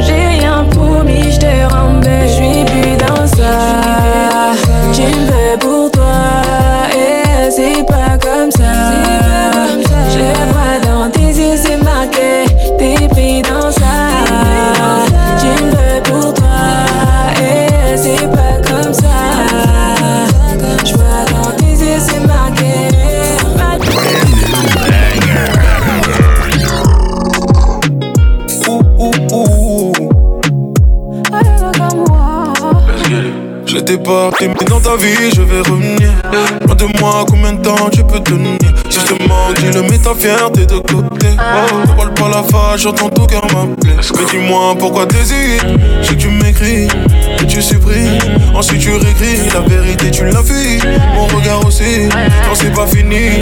J'ai 0.00 0.38
rien 0.38 0.64
promis, 0.70 1.32
je 1.32 1.40
te 1.40 1.74
rembête. 1.74 2.28
Je 2.28 2.34
suis 2.34 2.64
plus 2.64 2.96
dans 2.96 3.26
ça. 3.26 4.52
Tu 4.92 5.02
me 5.02 5.43
ta 40.04 40.14
fierté 40.14 40.63
j'entends 42.76 43.08
ton 43.08 43.26
cœur 43.26 43.42
m'appeler. 43.52 43.94
Mais 43.96 44.24
dis-moi 44.30 44.74
pourquoi 44.78 45.06
t'hésites. 45.06 45.64
Que 46.08 46.14
tu 46.14 46.28
m'écris, 46.28 46.88
que 47.38 47.44
tu 47.44 47.62
supprimes. 47.62 48.18
Ensuite 48.54 48.80
tu 48.80 48.90
réécris, 48.90 49.48
la 49.52 49.60
vérité 49.60 50.10
tu 50.10 50.24
l'as 50.24 50.42
fui. 50.42 50.78
Mon 51.14 51.26
regard 51.26 51.64
aussi, 51.66 52.08
non 52.08 52.54
c'est 52.54 52.72
pas 52.72 52.86
fini. 52.86 53.40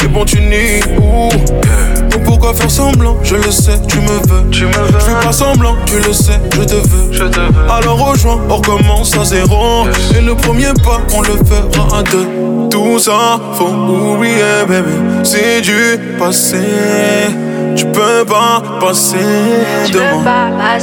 Mais 0.00 0.08
bon, 0.08 0.24
tu 0.24 0.40
nies. 0.40 0.80
Ouh. 0.98 1.28
Donc 2.10 2.24
pourquoi 2.24 2.54
faire 2.54 2.70
semblant? 2.70 3.16
Je 3.22 3.36
le 3.36 3.50
sais, 3.50 3.80
tu 3.88 3.98
me 3.98 4.18
veux. 4.28 4.50
Tu 4.50 4.64
me 4.64 4.72
veux. 4.72 4.98
Je 4.98 5.04
fais 5.04 5.24
pas 5.26 5.32
semblant, 5.32 5.76
tu 5.86 5.96
le 6.06 6.12
sais, 6.12 6.40
je 6.52 6.62
te 6.62 6.74
veux. 6.74 7.12
Je 7.12 7.24
te 7.24 7.40
veux. 7.40 7.70
Alors 7.70 8.10
rejoins, 8.10 8.40
on 8.48 8.56
recommence 8.56 9.16
à 9.16 9.24
zéro. 9.24 9.86
Et 10.16 10.20
le 10.20 10.34
premier 10.34 10.72
pas, 10.84 11.00
on 11.14 11.22
le 11.22 11.34
fera 11.44 11.98
à 11.98 12.02
deux. 12.02 12.28
Tout 12.70 12.98
ça, 12.98 13.40
faut 13.54 13.68
oublier, 13.68 14.64
baby. 14.68 14.92
C'est 15.22 15.60
du 15.60 15.98
passé. 16.18 16.58
Tu 17.76 17.86
peux 17.86 18.24
pas 18.24 18.62
passer 18.80 19.16
de 19.92 19.98
moi. 19.98 20.22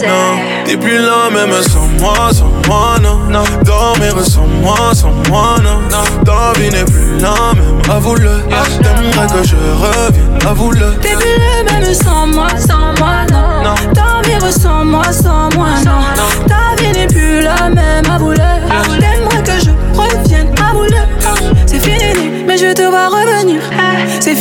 Non, 0.08 0.40
t'es 0.66 0.78
plus 0.78 0.98
là 0.98 1.30
même 1.32 1.54
sans 1.64 1.88
moi, 2.00 2.32
sans 2.32 2.52
moi, 2.68 2.96
non. 3.02 3.20
Dormir 3.64 4.14
sans 4.26 4.48
moi, 4.62 4.76
sans 4.94 5.14
moi, 5.30 5.56
non. 5.64 5.80
Ta 6.26 6.60
vie 6.60 6.70
n'est 6.70 6.84
plus 6.86 7.18
la 7.20 7.54
même, 7.56 7.82
avoue-le. 7.90 8.42
T'aimerais 8.82 9.28
que 9.28 9.48
je 9.48 9.56
revienne, 9.56 10.40
avoue-le. 10.48 10.96
T'es 11.02 11.16
plus 11.16 11.38
le 11.38 11.72
même 11.72 11.94
sans 11.94 12.28
moi, 12.28 12.48
sans 12.58 12.94
moi, 13.00 13.26
non. 13.32 13.76
Dormir 13.94 14.52
sans 14.52 14.84
moi, 14.84 15.04
sans 15.12 15.50
moi, 15.56 15.70
non. 15.86 16.02
Ta 16.48 16.82
vie 16.82 16.92
n'est 16.92 17.08
plus 17.08 17.42
la 17.42 17.70
même, 17.70 18.06
avoue-le. 18.12 18.38
T'aimerais 18.38 19.21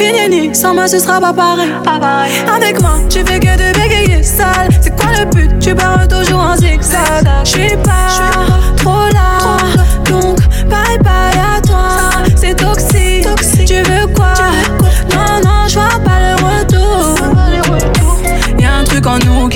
Fini, 0.01 0.55
sans 0.55 0.73
moi 0.73 0.89
ce 0.89 0.99
sera 0.99 1.21
pas 1.21 1.35
pareil. 1.35 2.33
Avec 2.57 2.81
moi, 2.81 2.93
tu 3.11 3.19
fais 3.19 3.39
que 3.39 3.55
de 3.55 3.79
bégayer 3.79 4.23
sale. 4.23 4.71
C'est 4.81 4.97
quoi 4.97 5.11
le 5.19 5.27
but? 5.27 5.59
Tu 5.61 5.75
pars 5.75 6.09
toujours 6.09 6.41
en 6.41 6.57
zigzag. 6.57 7.29
J'suis 7.45 7.77
pas 7.85 8.09
trop 8.79 9.09
là, 9.13 9.39
donc 10.09 10.39
bye 10.71 10.99
bye 11.05 11.50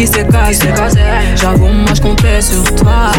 qui 0.05 0.13
s'est 0.13 0.27
cassé. 0.27 0.99
J'avoue, 1.37 1.69
moi 1.69 1.93
je 1.95 2.01
comptais 2.01 2.41
sur 2.41 2.63
toi. 2.75 3.11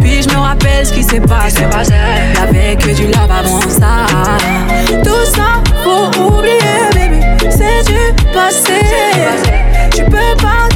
Puis 0.00 0.22
je 0.22 0.28
me 0.28 0.40
rappelle 0.40 0.84
ce 0.84 0.92
qui 0.92 1.02
s'est 1.02 1.20
passé. 1.20 1.62
Y'avait 2.34 2.76
que 2.76 2.94
du 2.94 3.06
love 3.06 3.30
avant 3.30 3.60
ça. 3.68 4.06
Tout 5.04 5.24
ça, 5.34 5.62
faut 5.84 6.22
oublier, 6.22 6.58
baby. 6.94 7.20
C'est 7.50 7.86
du 7.86 8.32
passé. 8.32 8.80
Tu 9.94 10.02
peux 10.04 10.42
pas 10.42 10.73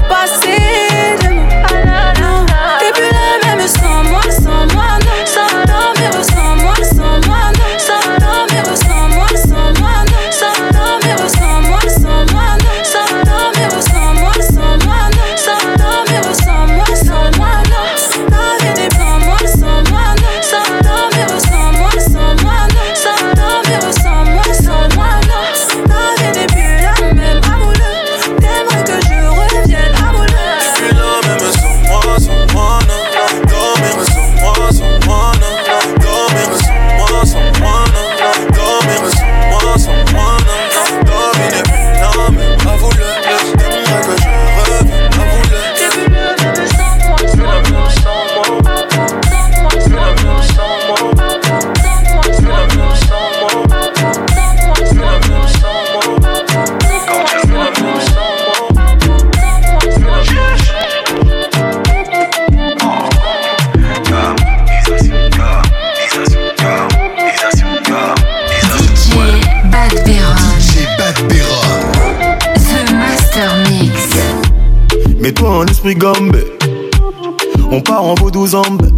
On 77.70 77.80
part 77.80 78.04
en 78.04 78.14
vaudou 78.14 78.46
zambé. 78.46 78.88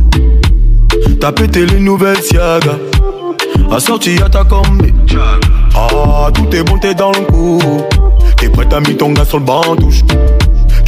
T'as 1.20 1.30
pété 1.30 1.64
les 1.64 1.78
nouvelles 1.78 2.20
Siaga. 2.20 2.78
Assorti 3.70 4.18
à 4.24 4.28
ta 4.28 4.42
combi. 4.42 4.92
Ah, 5.76 6.30
tout 6.34 6.52
est 6.52 6.64
bon, 6.64 6.78
t'es 6.78 6.94
dans 6.94 7.12
le 7.12 7.20
coup. 7.20 7.60
T'es 8.36 8.48
prêt 8.48 8.66
à 8.74 8.80
mis 8.80 8.96
ton 8.96 9.12
gars 9.12 9.24
sur 9.24 9.38
le 9.38 9.44
banc 9.44 9.76
touche. 9.78 10.00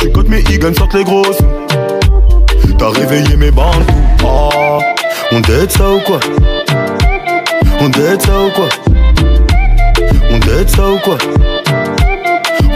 Tu 0.01 0.11
cotes 0.11 0.29
mes 0.29 0.41
e 0.43 0.75
sortent 0.77 0.95
les 0.95 1.05
grosses. 1.05 1.39
T'as 2.79 2.91
réveillé 2.91 3.37
mes 3.37 3.53
bandes. 3.53 3.85
Ah, 4.25 4.79
on 5.31 5.39
date 5.39 5.71
ça 5.71 5.89
ou 5.89 6.01
quoi? 6.01 6.19
On 7.81 7.89
date 7.91 8.23
ça 8.23 8.41
ou 8.41 8.51
quoi? 8.51 8.69
On 10.33 10.39
date 10.39 10.69
ça 10.69 10.91
ou 10.91 10.99
quoi? 10.99 11.19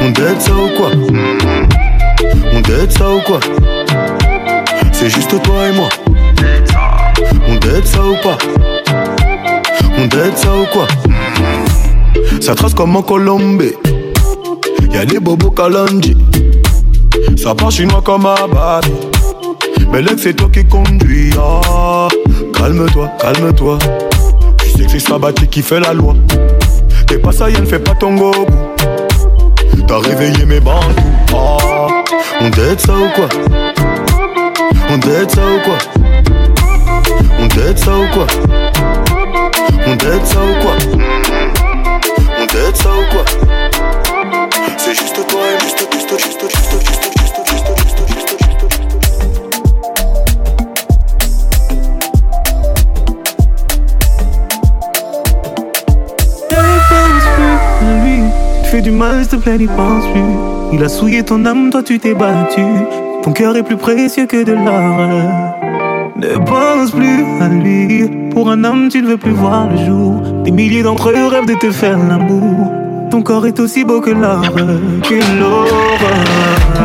On 0.00 0.10
date 0.10 0.40
ça 0.40 0.52
ou 0.52 0.68
quoi? 0.76 0.90
On 2.52 2.60
date 2.60 2.92
ça 2.92 3.10
ou 3.10 3.20
quoi? 3.20 3.40
C'est 4.92 5.10
juste 5.10 5.42
toi 5.42 5.68
et 5.68 5.72
moi. 5.72 5.88
On 7.48 7.54
date 7.56 7.86
ça 7.86 8.00
ou 8.04 8.16
pas? 8.22 8.38
On 9.98 10.06
date 10.06 10.36
ça 10.36 10.48
ou 10.54 10.66
quoi? 10.72 10.86
Ça 12.40 12.54
trace 12.54 12.74
comme 12.74 12.96
en 12.96 13.02
Colombie. 13.02 13.74
Y'a 14.92 15.04
des 15.04 15.18
bobos 15.18 15.50
Kalonji. 15.50 16.16
Ça 17.36 17.54
part 17.54 17.70
chinois 17.70 18.02
comme 18.02 18.26
à 18.26 18.46
Bali. 18.46 18.92
Mais 19.92 20.02
l'ex, 20.02 20.22
c'est 20.22 20.34
toi 20.34 20.48
qui 20.52 20.64
conduis. 20.64 21.30
Ah, 21.38 22.08
calme-toi, 22.54 23.10
calme-toi. 23.20 23.78
Tu 24.58 24.70
sais 24.70 24.84
que 24.84 24.90
c'est 24.90 24.98
Sabati 24.98 25.46
qui 25.48 25.62
fait 25.62 25.80
la 25.80 25.92
loi. 25.92 26.14
T'es 27.06 27.18
pas 27.18 27.32
ça, 27.32 27.48
ne 27.48 27.64
fait 27.66 27.78
pas 27.78 27.94
ton 27.94 28.14
go. 28.16 28.32
T'as 29.86 29.98
réveillé 29.98 30.44
mes 30.44 30.60
bandes. 30.60 30.94
Ah, 31.32 31.88
on 32.40 32.48
date 32.50 32.80
ça 32.80 32.92
ou 32.94 33.08
quoi? 33.14 33.28
On 34.88 34.98
date 34.98 35.30
ça 35.30 35.42
ou 35.42 35.60
quoi? 35.64 35.78
On 37.38 37.46
date 37.46 37.78
ça 37.78 37.92
ou 37.96 38.06
quoi? 38.12 38.26
On 39.86 39.96
date 39.96 40.26
ça 40.26 40.38
ou 40.40 40.62
quoi? 40.62 40.76
On 42.38 42.46
date 42.46 42.76
ça 42.76 42.90
ou 42.90 43.04
quoi? 43.12 43.55
Du 58.86 58.92
mal, 58.92 59.24
s'il 59.24 59.30
te 59.30 59.36
plaît, 59.42 59.58
n'y 59.58 59.66
pense 59.66 60.06
plus. 60.12 60.22
Il 60.72 60.84
a 60.84 60.88
souillé 60.88 61.24
ton 61.24 61.44
âme, 61.44 61.70
toi 61.70 61.82
tu 61.82 61.98
t'es 61.98 62.14
battu. 62.14 62.62
Ton 63.24 63.32
cœur 63.32 63.56
est 63.56 63.64
plus 63.64 63.76
précieux 63.76 64.26
que 64.26 64.44
de 64.44 64.52
l'or. 64.52 65.56
Ne 66.16 66.38
pense 66.44 66.92
plus 66.92 67.24
à 67.40 67.48
lui. 67.48 68.08
Pour 68.30 68.48
un 68.48 68.62
homme, 68.62 68.88
tu 68.88 69.02
ne 69.02 69.08
veux 69.08 69.16
plus 69.16 69.32
voir 69.32 69.68
le 69.68 69.84
jour. 69.84 70.22
Des 70.44 70.52
milliers 70.52 70.84
d'entre 70.84 71.10
eux 71.10 71.26
rêvent 71.26 71.46
de 71.46 71.54
te 71.54 71.72
faire 71.72 71.98
l'amour. 71.98 72.70
Ton 73.10 73.22
corps 73.22 73.48
est 73.48 73.58
aussi 73.58 73.84
beau 73.84 74.00
que 74.00 74.10
l'or, 74.10 74.42
que 75.02 75.14
l'horreur. 75.36 76.76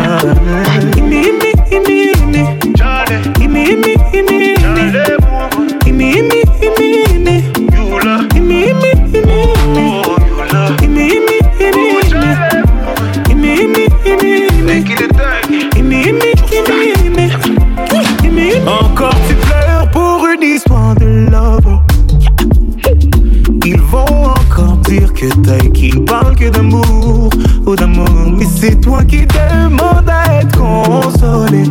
Qui 29.05 29.25
demandes 29.25 30.09
à 30.09 30.41
être 30.41 30.57
consolé. 30.57 31.63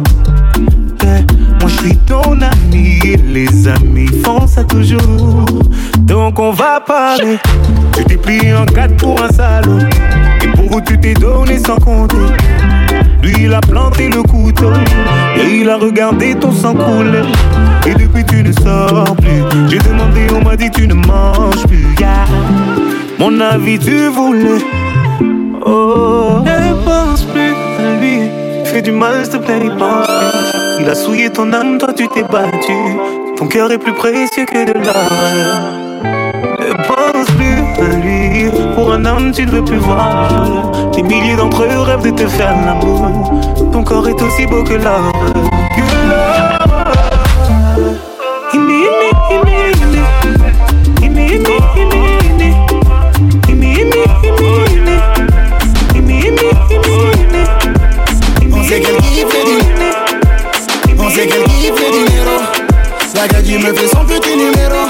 Yeah. 1.03 1.23
Moi 1.61 1.69
je 1.69 1.77
suis 1.77 1.97
ton 1.99 2.41
ami 2.41 2.99
et 3.05 3.17
les 3.17 3.69
amis 3.69 4.09
font 4.25 4.47
ça 4.47 4.65
toujours. 4.65 5.45
Donc 6.01 6.39
on 6.39 6.53
va 6.53 6.81
parler. 6.81 7.39
Tu 7.97 8.05
t'es 8.05 8.17
plié 8.17 8.55
en 8.55 8.67
quatre 8.67 8.97
pour 8.97 9.23
un 9.23 9.29
salaud. 9.31 9.79
Et 10.43 10.49
pour 10.49 10.77
où 10.77 10.81
tu 10.81 10.99
t'es 10.99 11.15
donné 11.15 11.59
sans 11.59 11.77
compter. 11.77 12.17
Lui 13.23 13.35
il 13.41 13.53
a 13.53 13.61
planté 13.61 14.09
le 14.09 14.23
couteau 14.23 14.73
Et 15.37 15.61
il 15.61 15.69
a 15.69 15.77
regardé 15.77 16.35
ton 16.35 16.53
sang 16.53 16.75
couler 16.75 17.23
Et 17.87 17.95
depuis 17.95 18.25
tu 18.25 18.43
ne 18.43 18.53
sors 18.53 19.15
plus 19.17 19.43
J'ai 19.69 19.79
demandé, 19.79 20.27
on 20.35 20.43
m'a 20.43 20.57
dit 20.57 20.71
tu 20.71 20.87
ne 20.89 20.95
manges 20.95 21.67
plus. 21.69 21.87
Mon 23.19 23.41
avis 23.41 23.79
tu 23.79 24.09
voulais 24.09 24.65
Oh 25.67 26.43
Fais 28.73 28.83
du 28.83 28.93
mal 28.93 29.25
s'il 29.25 29.33
te 29.33 29.37
plaît, 29.39 29.59
n'y 29.59 29.71
pense 29.71 30.07
Il 30.79 30.89
a 30.89 30.95
souillé 30.95 31.31
ton 31.31 31.53
âme, 31.53 31.79
toi 31.79 31.93
tu 31.93 32.07
t'es 32.09 32.23
battu 32.23 32.73
Ton 33.37 33.49
cœur 33.49 33.71
est 33.73 33.79
plus 33.79 33.95
précieux 33.95 34.47
que 34.47 34.65
de 34.65 34.79
l'or 34.79 35.91
ne 36.61 36.75
pense 36.87 37.27
plus 37.37 37.85
à 37.85 37.97
lui. 37.97 38.51
Pour 38.75 38.93
un 38.93 39.05
homme, 39.05 39.33
tu 39.33 39.45
ne 39.47 39.51
veux 39.51 39.65
plus 39.65 39.79
voir. 39.79 40.71
Des 40.93 41.03
milliers 41.03 41.37
d'entre 41.37 41.65
eux 41.65 41.81
rêvent 41.81 42.03
de 42.03 42.11
te 42.11 42.29
faire 42.29 42.55
l'amour. 42.65 43.33
Ton 43.73 43.83
corps 43.83 44.09
est 44.09 44.23
aussi 44.23 44.47
beau. 44.47 44.63
Que 44.63 44.75
l'or. 44.75 45.50
On 58.71 58.73
sait 58.73 58.81
qu'elle 58.83 58.97
kiffe 58.99 59.35
les 61.81 61.91
dinero. 61.91 62.39
Les. 63.13 63.21
La 63.21 63.27
gadji 63.27 63.59
me 63.59 63.75
fait 63.75 63.89
son 63.89 64.05
petit 64.05 64.37
numéro. 64.37 64.87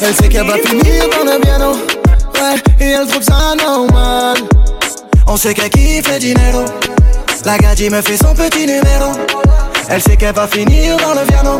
Elle 0.00 0.14
sait 0.14 0.28
qu'elle 0.30 0.46
va 0.46 0.54
finir 0.54 1.10
dans 1.10 1.30
le 1.30 1.38
piano. 1.38 1.72
Ouais, 1.72 2.56
et 2.80 2.90
elle 2.92 3.06
trouve 3.06 3.22
ça 3.22 3.54
normal. 3.54 4.38
On 5.26 5.36
sait 5.36 5.52
qu'elle 5.52 5.68
kiffe 5.68 6.10
le 6.10 6.18
dinero. 6.18 6.64
La 7.44 7.58
gadji 7.58 7.90
me 7.90 8.00
fait 8.00 8.16
son 8.16 8.34
petit 8.34 8.60
numéro. 8.60 9.12
Elle 9.90 10.00
sait 10.00 10.16
qu'elle 10.16 10.34
va 10.34 10.48
finir 10.48 10.96
dans 10.96 11.12
le 11.12 11.26
piano. 11.26 11.58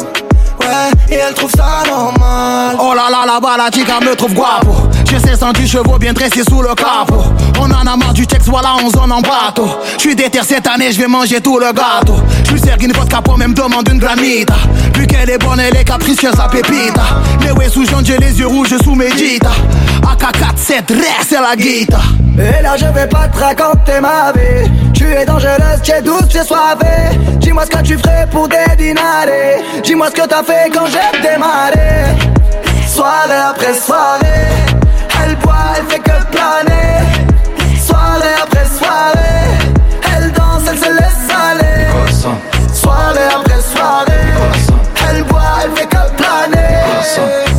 Et 1.11 1.15
elle 1.15 1.35
trouve 1.35 1.51
ça 1.51 1.83
normal. 1.89 2.77
Oh 2.81 2.95
là 2.95 3.09
là, 3.11 3.25
là-bas, 3.27 3.57
la 3.57 4.01
me 4.01 4.15
trouve 4.15 4.35
guapo. 4.35 4.89
J'ai 5.09 5.19
610 5.19 5.69
chevaux 5.69 5.99
bien 5.99 6.13
dressés 6.13 6.43
sous 6.49 6.63
le 6.63 6.75
capot. 6.75 7.23
On 7.61 7.71
en 7.71 7.87
a 7.87 7.97
marre 7.97 8.15
du 8.15 8.27
texte, 8.27 8.49
voilà, 8.49 8.75
on 8.83 8.89
zone 8.89 9.13
en 9.13 9.21
bateau. 9.21 9.69
J'suis 9.99 10.17
déter 10.17 10.41
cette 10.43 10.67
année, 10.67 10.91
j'vais 10.91 11.07
manger 11.07 11.41
tout 11.41 11.59
le 11.59 11.67
gâteau. 11.67 12.17
J'lui 12.49 12.59
sers 12.59 12.77
une 12.81 12.93
vodka 12.93 13.21
pour 13.21 13.37
même 13.37 13.53
demande 13.53 13.89
une 13.91 13.99
granita. 13.99 14.55
Vu 14.95 15.07
qu'elle 15.07 15.29
est 15.29 15.39
bonne, 15.39 15.61
elle 15.61 15.77
est 15.77 15.85
capricieuse 15.85 16.41
à 16.41 16.49
pépita. 16.49 17.03
Les 17.43 17.53
ouais 17.53 17.69
sous 17.69 17.85
j'ai 18.05 18.17
les 18.17 18.39
yeux 18.39 18.47
rouges 18.47 18.77
sous 18.83 18.95
médita. 18.95 19.51
AK-47, 20.03 20.93
reste 20.95 21.29
c'est 21.29 21.41
la 21.41 21.57
guitare. 21.57 22.13
Et 22.39 22.63
là 22.63 22.77
je 22.77 22.87
vais 22.87 23.07
pas 23.07 23.29
te 23.29 23.39
raconter 23.39 24.01
ma 24.01 24.33
vie 24.33 24.71
Tu 24.95 25.05
es 25.05 25.27
dangereuse, 25.27 25.83
tu 25.83 25.91
es 25.93 26.01
douce, 26.01 26.29
tu 26.31 26.39
es 26.39 26.45
soivée 26.45 27.19
Dis-moi 27.39 27.65
ce 27.67 27.71
que 27.71 27.83
tu 27.83 27.99
ferais 27.99 28.27
pour 28.31 28.49
dédinarer 28.49 29.59
Dis-moi 29.85 30.09
ce 30.09 30.23
que 30.23 30.27
t'as 30.27 30.43
fait 30.43 30.52
quand 30.73 30.87
j'ai 30.87 31.21
démarré. 31.21 32.05
Soirée 32.87 33.43
après 33.51 33.75
soirée 33.75 34.49
Elle 35.23 35.37
boit, 35.37 35.55
elle 35.77 35.87
fait 35.87 35.99
que 35.99 36.25
planer. 36.31 37.01
Soirée 37.81 38.35
après 38.43 38.67
soirée 38.67 39.49
Elle 40.15 40.31
danse, 40.33 40.63
elle 40.71 40.79
se 40.79 40.91
laisse 40.91 41.29
aller. 41.31 41.87
Soirée 42.73 43.29
après 43.35 43.61
soirée 43.61 44.13
Elle 45.09 45.25
boit, 45.25 45.41
elle 45.65 45.73
fait 45.77 45.87
que 45.87 46.11
planer 46.17 47.52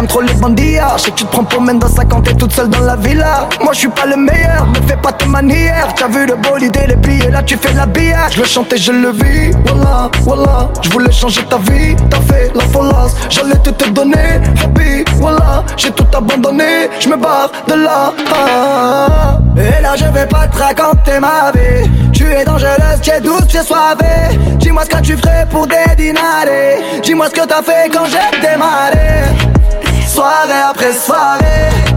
les 0.00 0.80
Je 0.96 1.02
sais 1.02 1.10
que 1.10 1.16
tu 1.16 1.24
te 1.24 1.30
prends 1.30 1.44
pour 1.44 1.62
dans 1.62 1.88
sa 1.88 2.04
quand 2.04 2.22
t'es 2.22 2.34
toute 2.34 2.52
seule 2.52 2.68
dans 2.68 2.80
la 2.80 2.96
villa. 2.96 3.48
Moi 3.62 3.72
je 3.72 3.80
suis 3.80 3.88
pas 3.88 4.06
le 4.06 4.16
meilleur, 4.16 4.66
ne 4.68 4.88
fais 4.88 4.96
pas 4.96 5.12
tes 5.12 5.26
manières 5.26 5.88
T'as 5.94 6.08
vu 6.08 6.26
le 6.26 6.36
bolide 6.36 6.76
et 6.82 6.86
les 6.86 6.96
billets, 6.96 7.30
là 7.30 7.42
tu 7.42 7.56
fais 7.56 7.72
l'habillage 7.72 8.34
Je 8.34 8.40
le 8.40 8.46
chante 8.46 8.72
et 8.72 8.78
je 8.78 8.92
le 8.92 9.10
vis, 9.10 9.50
voilà, 9.66 10.10
voilà 10.22 10.68
Je 10.82 10.90
voulais 10.90 11.12
changer 11.12 11.42
ta 11.44 11.58
vie, 11.58 11.96
t'as 12.08 12.20
fait 12.20 12.50
la 12.54 12.64
folasse 12.64 13.14
J'allais 13.28 13.58
tout 13.62 13.72
te 13.72 13.88
donner, 13.90 14.40
happy, 14.62 15.04
voilà 15.16 15.64
J'ai 15.76 15.90
tout 15.90 16.06
abandonné, 16.16 16.88
je 16.98 17.08
me 17.08 17.16
barre 17.16 17.50
de 17.68 17.74
là 17.74 18.12
ah. 18.34 19.38
Et 19.56 19.82
là 19.82 19.94
je 19.96 20.04
vais 20.04 20.26
pas 20.26 20.46
te 20.46 20.56
raconter 20.56 21.20
ma 21.20 21.50
vie. 21.52 21.90
Tu 22.12 22.24
es 22.24 22.44
dangereuse, 22.44 23.00
tu 23.02 23.10
es 23.10 23.20
douce, 23.20 23.46
tu 23.48 23.58
es 23.58 23.62
soivée 23.62 24.38
Dis-moi 24.58 24.84
ce 24.84 24.90
que 24.90 25.02
tu 25.02 25.16
ferais 25.16 25.46
pour 25.50 25.66
dédinarer 25.66 26.78
Dis-moi 27.02 27.26
ce 27.28 27.40
que 27.40 27.46
t'as 27.46 27.62
fait 27.62 27.90
quand 27.92 28.04
j'ai 28.06 28.40
démarré 28.40 29.59
Soirée 30.20 30.60
après 30.68 30.92
soirée 30.92 31.89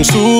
affaire. 0.00 0.39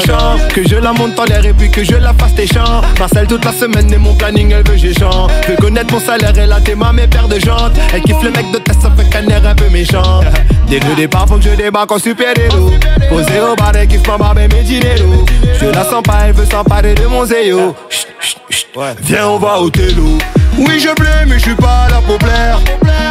champs, 0.00 0.36
que 0.54 0.66
je 0.66 0.76
la 0.76 0.92
monte 0.92 1.18
en 1.18 1.24
l'air 1.24 1.44
et 1.44 1.52
puis 1.52 1.70
que 1.70 1.84
je 1.84 1.94
la 1.94 2.12
fasse 2.14 2.34
tes 2.34 2.46
chants. 2.46 2.82
Marcel 2.98 3.26
toute 3.26 3.44
la 3.44 3.52
semaine 3.52 3.92
et 3.92 3.98
mon 3.98 4.14
planning, 4.14 4.52
elle 4.52 4.66
veut 4.68 4.76
j'ai 4.76 4.94
chant. 4.94 5.26
Veut 5.48 5.56
connaître 5.56 5.92
mon 5.92 6.00
salaire, 6.00 6.32
elle 6.36 6.52
a 6.52 6.60
tes 6.60 6.74
mains, 6.74 6.92
mes 6.92 7.06
paires 7.06 7.28
de 7.28 7.38
jantes. 7.38 7.76
Elle 7.92 8.02
kiffe 8.02 8.22
le 8.22 8.30
mec 8.30 8.50
de 8.52 8.58
test, 8.58 8.80
ça 8.82 8.90
fait 8.96 9.08
qu'un 9.08 9.26
air 9.28 9.46
un 9.46 9.54
peu 9.54 9.68
méchant. 9.70 10.20
Dès 10.68 10.80
le 10.80 10.94
départ, 10.96 11.26
faut 11.28 11.36
que 11.36 11.42
je 11.42 11.50
débarque 11.50 11.92
en 11.92 11.98
super-héros. 11.98 12.70
Posé 13.08 13.40
au 13.40 13.56
bar, 13.56 13.72
elle 13.74 13.88
kiffe 13.88 14.06
ma 14.06 14.18
barbe 14.18 14.38
et 14.38 14.48
mes 14.48 14.62
dineros. 14.62 15.24
Je 15.60 15.66
la 15.66 15.84
sens 15.84 16.02
pas, 16.02 16.26
elle 16.26 16.32
veut 16.32 16.46
s'emparer 16.46 16.94
de 16.94 17.06
mon 17.06 17.24
zéo. 17.24 17.74
Chut, 17.88 18.08
chut, 18.20 18.38
chut. 18.50 18.66
Viens, 19.02 19.28
on 19.28 19.38
va 19.38 19.60
au 19.60 19.70
télo. 19.70 20.18
Oui, 20.58 20.80
je 20.80 20.92
plais, 20.94 21.24
mais 21.26 21.38
je 21.38 21.44
suis 21.44 21.54
pas 21.54 21.86
là 21.90 22.00
pour 22.06 22.18
plaire. 22.18 22.60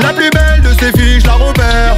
La 0.01 0.13
plus 0.13 0.29
belle 0.31 0.61
de 0.61 0.73
ces 0.79 0.91
filles, 0.97 1.19
je 1.21 1.27
la 1.27 1.33
repère. 1.33 1.95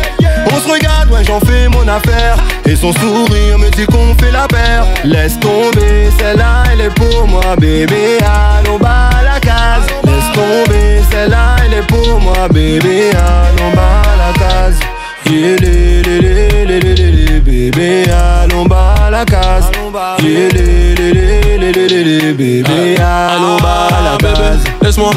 On 0.51 0.59
se 0.59 0.67
regarde, 0.71 1.09
ouais, 1.12 1.23
j'en 1.23 1.39
fais 1.39 1.67
mon 1.67 1.88
affaire. 1.88 2.38
Et 2.65 2.75
son 2.75 2.93
sourire 2.93 3.57
me 3.57 3.69
dit 3.71 3.85
qu'on 3.85 4.15
fait 4.15 4.31
la 4.31 4.47
paire. 4.47 4.85
Laisse 5.03 5.39
tomber, 5.39 6.09
celle-là, 6.19 6.63
elle 6.71 6.81
est 6.81 6.93
pour 6.93 7.27
moi, 7.27 7.55
bébé. 7.57 8.17
Allons 8.21 8.77
bas 8.77 9.09
la 9.23 9.39
case. 9.39 9.88
Laisse 10.03 10.31
tomber, 10.33 11.01
celle-là, 11.12 11.55
elle 11.65 11.73
est 11.79 11.88
pour 11.88 12.19
moi, 12.21 12.47
bébé. 12.51 13.12
Allons 13.13 13.71
bas 13.75 14.01
la 14.17 14.33
case. 14.39 14.79
Bébé. 17.43 18.05
Allons 18.12 18.65
bas 18.65 19.09
la 19.12 19.25
case. 19.25 19.71
Bébé. 22.38 22.97
Allons 22.99 23.57
bas 23.57 23.89
la 24.03 24.17
case. 24.17 24.63
Laisse-moi 24.81 25.12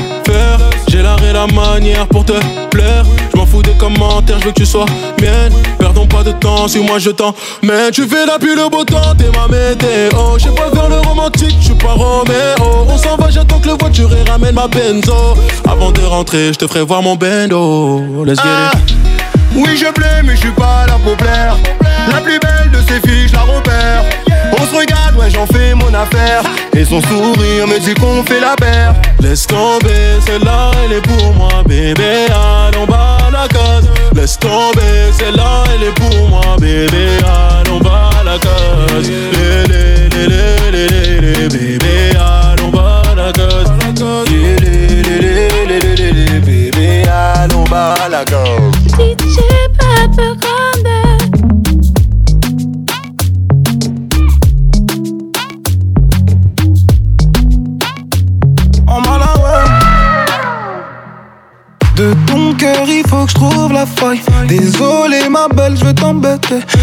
j'ai 1.32 1.38
la 1.38 1.46
manière 1.46 2.06
pour 2.08 2.24
te 2.24 2.32
plaire. 2.70 3.04
Je 3.32 3.36
m'en 3.36 3.46
fous 3.46 3.62
des 3.62 3.72
commentaires, 3.72 4.38
je 4.40 4.46
veux 4.46 4.52
que 4.52 4.60
tu 4.60 4.66
sois 4.66 4.86
mienne. 5.20 5.52
Perdons 5.78 6.06
pas 6.06 6.22
de 6.22 6.32
temps 6.32 6.68
si 6.68 6.78
moi 6.80 6.98
je 6.98 7.10
t'en 7.10 7.34
mais 7.62 7.90
tu 7.90 8.06
fais 8.06 8.26
la 8.26 8.38
pluie, 8.38 8.54
le 8.54 8.68
beau 8.68 8.84
temps, 8.84 9.14
t'es 9.16 9.30
ma 9.36 9.48
météo. 9.48 10.38
Je 10.38 10.44
sais 10.44 10.50
pas 10.50 10.70
faire 10.72 10.88
le 10.88 11.00
romantique, 11.00 11.56
je 11.60 11.66
suis 11.66 11.74
pas 11.74 11.92
Roméo. 11.92 12.86
On 12.88 12.98
s'en 12.98 13.16
va, 13.16 13.30
j'attends 13.30 13.60
que 13.60 13.68
le 13.68 13.74
voiture 13.78 14.10
et 14.14 14.28
ramène 14.28 14.54
ma 14.54 14.68
benzo. 14.68 15.34
Avant 15.68 15.90
de 15.90 16.02
rentrer, 16.02 16.52
je 16.52 16.58
te 16.58 16.66
ferai 16.66 16.82
voir 16.82 17.02
mon 17.02 17.16
bendo. 17.16 18.24
Let's 18.24 18.40
get 18.42 18.48
it. 18.74 18.96
Oui, 19.54 19.76
je 19.76 19.90
plais, 19.92 20.22
mais 20.24 20.34
je 20.34 20.40
suis 20.40 20.52
pas 20.52 20.86
là 20.86 20.98
pour 21.02 21.16
plaire. 21.16 21.56
La 22.10 22.20
plus 22.20 22.38
belle 22.38 22.70
de 22.72 22.78
ces 22.88 23.08
filles, 23.08 23.28
je 23.28 23.34
la 23.34 23.42
repère. 23.42 24.31
On 24.52 24.66
se 24.66 24.74
regarde, 24.74 25.16
ouais, 25.16 25.30
j'en 25.30 25.46
fais 25.46 25.74
mon 25.74 25.92
affaire. 25.94 26.42
Et 26.76 26.84
son 26.84 27.00
sourire 27.02 27.66
me 27.66 27.78
dit 27.78 27.94
qu'on 27.94 28.22
fait 28.22 28.40
la 28.40 28.54
paire. 28.56 28.94
Laisse 29.20 29.46
tomber, 29.46 30.20
celle-là, 30.26 30.70
elle 30.84 30.92
est 30.98 31.00
pour 31.00 31.34
moi, 31.34 31.62
bébé. 31.66 32.26
Allons 32.28 32.86
bas 32.86 33.18
la 33.32 33.48
case. 33.48 33.88
Laisse 34.14 34.38
tomber, 34.38 35.12
celle-là, 35.18 35.64
elle 35.74 35.88
est 35.88 35.94
pour 35.94 36.28
moi, 36.28 36.56
bébé. 36.58 37.08
Allons 37.24 37.78
bas 37.78 38.10
la 38.24 38.38
case. 38.38 39.08
Les, 39.08 39.66
les, 39.68 40.08
les, 40.08 40.28
les, 40.28 40.88
les, 40.88 41.20
les, 41.20 41.34
les, 41.34 41.48
bébé. 41.48 42.10
Allons 42.16 42.68
bas 42.68 43.02
la 43.16 43.32
case. 43.32 43.72
Yeah, 44.30 44.56
les, 44.60 44.81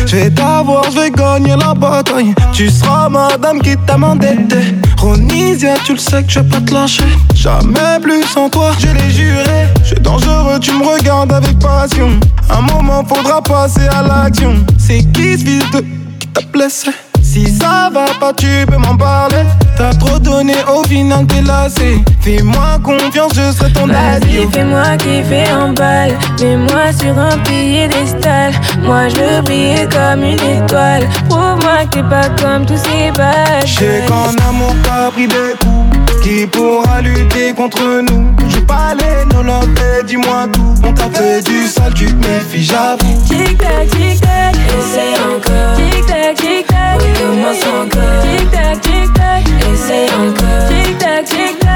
Je 0.05 0.15
vais 0.15 0.29
t'avoir, 0.29 0.84
je 0.91 0.99
vais 0.99 1.12
gagner 1.12 1.55
la 1.55 1.73
bataille. 1.73 2.34
Tu 2.53 2.69
seras 2.69 3.10
madame 3.10 3.62
qui 3.62 3.75
t'a 3.86 3.97
m'endetter. 3.97 4.75
Ronisia, 4.97 5.75
tu 5.86 5.93
le 5.93 5.99
sais 5.99 6.23
que 6.23 6.32
je 6.32 6.39
vais 6.39 6.49
pas 6.49 6.62
te 6.62 6.73
lâcher. 6.73 7.03
Jamais 7.36 7.99
plus 8.01 8.23
sans 8.23 8.49
toi, 8.49 8.71
je 8.79 8.88
l'ai 8.88 9.10
juré. 9.12 9.67
Je 9.82 9.88
suis 9.88 9.99
dangereux, 9.99 10.60
tu 10.60 10.71
me 10.71 10.86
regardes 10.86 11.32
avec 11.32 11.58
passion. 11.60 12.10
Un 12.49 12.62
moment, 12.62 13.03
faudra 13.05 13.41
passer 13.41 13.88
à 13.88 14.01
l'action. 14.01 14.55
C'est 14.77 15.03
qui 15.12 15.38
ce 15.38 15.43
qui 15.43 16.27
t'a 16.34 16.41
blessé? 16.51 16.91
Si 17.39 17.56
ça 17.56 17.89
va 17.93 18.06
pas, 18.19 18.34
tu 18.34 18.47
peux 18.67 18.75
m'en 18.78 18.97
parler. 18.97 19.43
T'as 19.78 19.93
trop 19.93 20.19
donné, 20.19 20.56
au 20.67 20.84
final 20.86 21.25
t'es 21.25 21.41
lassé. 21.41 22.04
Fais-moi 22.19 22.80
confiance, 22.84 23.32
je 23.34 23.54
serai 23.54 23.71
ton 23.71 23.88
Vas-y, 23.88 24.15
adieu. 24.17 24.49
fais-moi 24.52 24.97
kiffer 24.97 25.49
en 25.54 25.69
balle. 25.69 26.17
Mets-moi 26.41 26.91
sur 26.99 27.17
un 27.17 27.38
piédestal. 27.45 28.52
Moi, 28.84 29.08
je 29.08 29.15
veux 29.15 29.41
briller 29.43 29.88
comme 29.89 30.23
une 30.23 30.34
étoile. 30.34 31.08
Prouve-moi 31.30 31.86
que 31.89 31.95
t'es 31.99 32.04
pas 32.04 32.28
comme 32.41 32.65
tous 32.65 32.75
ces 32.78 33.12
bâches. 33.17 33.78
J'ai 33.80 34.02
qu'en 34.06 34.32
amour 34.49 34.75
t'as 34.84 35.10
pris 35.12 35.28
des 35.28 35.56
coups 35.62 36.21
Qui 36.23 36.45
pourra 36.45 36.99
lutter 37.02 37.54
contre 37.54 38.02
nous 38.02 38.28
Pas 38.69 38.93
les 38.93 39.25
non 39.25 39.62
dis-moi 40.05 40.45
tout 40.53 40.75
On 40.88 40.93
t'a 40.93 41.10
fait 41.10 41.41
du 41.43 41.65
sale, 41.67 41.91
tu 41.95 42.05
te 42.05 42.27
méfies, 42.27 42.63
j'avoue 42.63 43.21
Tic 43.27 43.58
tac, 43.58 43.89
tic 43.89 44.21
tac, 44.21 44.55
essaye 44.77 45.15
encore. 45.15 45.75
Tic 45.75 46.05
tac, 46.05 46.36
tic 46.36 46.67
tac, 46.67 47.01
recommence 47.01 47.63
encore. 47.65 48.21
Tic 48.21 48.51
tac, 48.51 48.82
tic 48.82 49.13
tac, 49.15 49.43
essaye 49.73 50.10
encore. 50.10 50.69
Tic 50.69 50.97
tac, 50.99 51.25
tic 51.25 51.60
tac. 51.60 51.69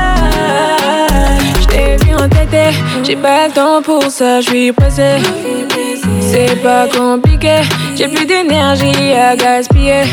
J't'ai 1.61 1.97
vu 2.05 2.13
entêté, 2.13 2.77
j'ai 3.03 3.15
pas 3.15 3.47
le 3.47 3.53
temps 3.53 3.81
pour 3.81 4.03
ça, 4.11 4.41
j'suis 4.41 4.71
pressé. 4.71 5.17
C'est 6.21 6.61
pas 6.61 6.87
compliqué, 6.87 7.61
j'ai 7.95 8.07
plus 8.07 8.25
d'énergie 8.25 9.13
à 9.13 9.35
gaspiller. 9.35 10.03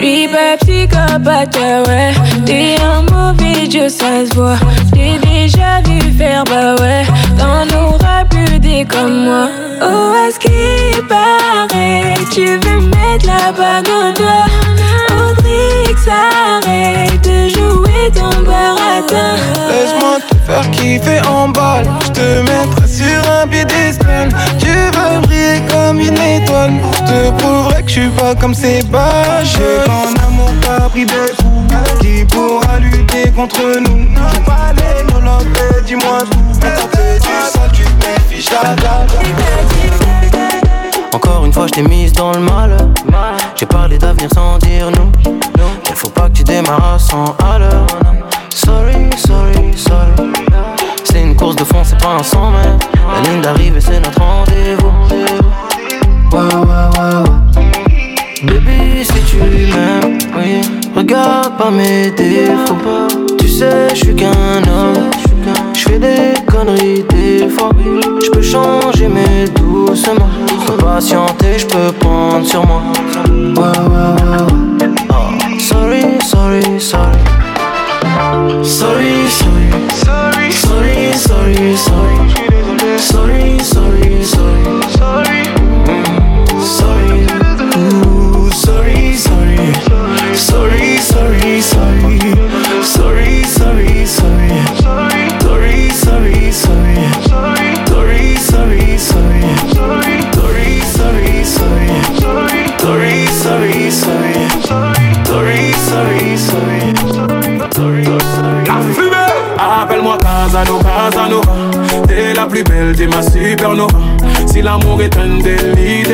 J'suis 0.00 0.28
pas 0.28 0.56
psychopathe, 0.60 1.58
ouais. 1.88 2.12
T'es 2.46 2.76
un 2.80 3.02
mauvais 3.02 3.66
Dieu, 3.66 3.88
ça 3.88 4.24
se 4.24 4.34
voit. 4.34 4.56
J'ai 4.94 5.18
déjà 5.18 5.80
vu 5.84 5.98
faire, 6.16 6.44
bah 6.44 6.76
ouais. 6.80 7.04
T'en 7.36 7.66
auras 7.76 8.24
plus 8.30 8.60
des 8.60 8.84
comme 8.84 9.24
moi. 9.24 9.48
Oh, 9.82 10.14
est-ce 10.28 10.38
qu'il 10.38 11.04
paraît 11.08 12.14
que 12.14 12.32
tu 12.32 12.46
veux 12.46 12.80
mettre 12.80 13.26
la 13.26 13.50
bague 13.50 13.88
au 13.88 14.12
doigt? 14.12 14.46
Audrey, 15.10 15.94
arrête 16.08 17.20
de 17.24 17.48
jouer 17.48 18.12
ton 18.14 18.42
baratin. 18.42 19.34
Laisse-moi 19.68 20.18
faire 20.48 20.70
kiffer 20.70 21.20
en 21.28 21.48
balle 21.48 21.86
Je 22.06 22.10
te 22.12 22.40
mettrai 22.40 22.88
sur 22.88 23.30
un 23.30 23.46
piédestal 23.46 24.28
Tu 24.58 24.68
veux 24.68 25.20
briller 25.22 25.60
comme 25.70 26.00
une 26.00 26.18
étoile 26.18 26.72
Je 26.94 27.00
te 27.12 27.30
prouverai 27.38 27.82
que 27.82 27.88
je 27.88 28.00
suis 28.00 28.08
pas 28.10 28.34
comme 28.34 28.54
ces 28.54 28.82
bâches 28.84 29.56
J'ai 29.58 29.80
amour 30.22 30.50
t'as 30.62 30.88
pris 30.88 31.04
des 31.04 31.32
Qui 32.00 32.24
pourra 32.24 32.78
lutter 32.78 33.30
contre 33.30 33.60
nous? 33.80 34.08
Je 34.32 34.40
pas 34.40 34.72
les 34.76 35.04
monologues, 35.12 35.84
dis-moi 35.86 36.20
tout 36.30 36.58
t'a 36.60 36.70
fait 36.96 37.18
du 37.18 37.28
tu 37.72 37.84
te 37.84 38.56
Encore 41.16 41.44
une 41.44 41.52
fois, 41.52 41.66
je 41.66 41.72
t'ai 41.72 41.82
mise 41.82 42.12
dans 42.12 42.32
le 42.32 42.40
mal. 42.40 42.76
J'ai 43.56 43.66
parlé 43.66 43.98
d'avenir 43.98 44.28
sans 44.34 44.58
dire 44.58 44.90
nous. 44.90 45.12
Il 45.88 45.94
faut 45.94 46.08
pas 46.08 46.28
que 46.28 46.34
tu 46.34 46.44
démarres 46.44 47.00
100 47.00 47.36
à. 47.42 47.58
Sorry, 48.50 49.08
sorry, 49.16 49.76
sorry. 49.76 50.27
Course 51.38 51.56
de 51.56 51.64
fond, 51.64 51.82
c'est 51.84 51.98
pas 52.02 52.16
un 52.18 52.22
100 52.22 52.50
mètres. 52.50 52.88
La 53.14 53.30
ligne 53.30 53.40
d'arrivée, 53.40 53.80
c'est 53.80 54.00
notre 54.00 54.20
rendez-vous. 54.20 54.92
Ouais, 56.32 56.54
ouais, 56.54 56.88
ouais. 56.98 57.68
Baby, 58.42 59.04
si 59.04 59.22
tu 59.24 59.36
m'aimes, 59.36 60.18
oui. 60.36 60.60
Regarde 60.96 61.56
pas 61.56 61.70
mes 61.70 62.10
défauts. 62.10 62.76
Tu 63.38 63.48
sais, 63.48 63.88
je 63.90 63.94
suis 63.94 64.14
qu'un 64.16 64.32
homme. 64.68 65.10
Je 65.74 65.80
fais 65.80 65.98
des 65.98 66.34
conneries 66.46 67.04
des 67.08 67.48
fois. 67.48 67.70
Je 68.24 68.30
peux 68.30 68.42
changer, 68.42 69.08
mais 69.08 69.44
doucement. 69.54 70.28
Faut 70.66 70.72
patienter, 70.72 71.58
je 71.58 71.66
peux 71.66 71.92
prendre 72.00 72.44
sur 72.44 72.66
moi. 72.66 72.82
Oh, 73.56 73.62
sorry, 75.60 76.02
sorry. 76.20 76.62
Sorry, 76.80 76.80
sorry. 76.80 77.18
Sorry, 78.62 79.28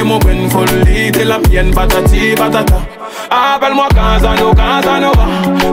Mon 0.05 0.19
bonne 0.19 0.51
folie, 0.51 1.11
t'es 1.11 1.25
la 1.25 1.39
mienne, 1.39 1.71
patati, 1.71 2.35
patata. 2.37 2.77
Appelle-moi 3.31 3.87
ah, 3.91 4.19
Casanova, 4.19 4.55
Casanova. 4.55 5.27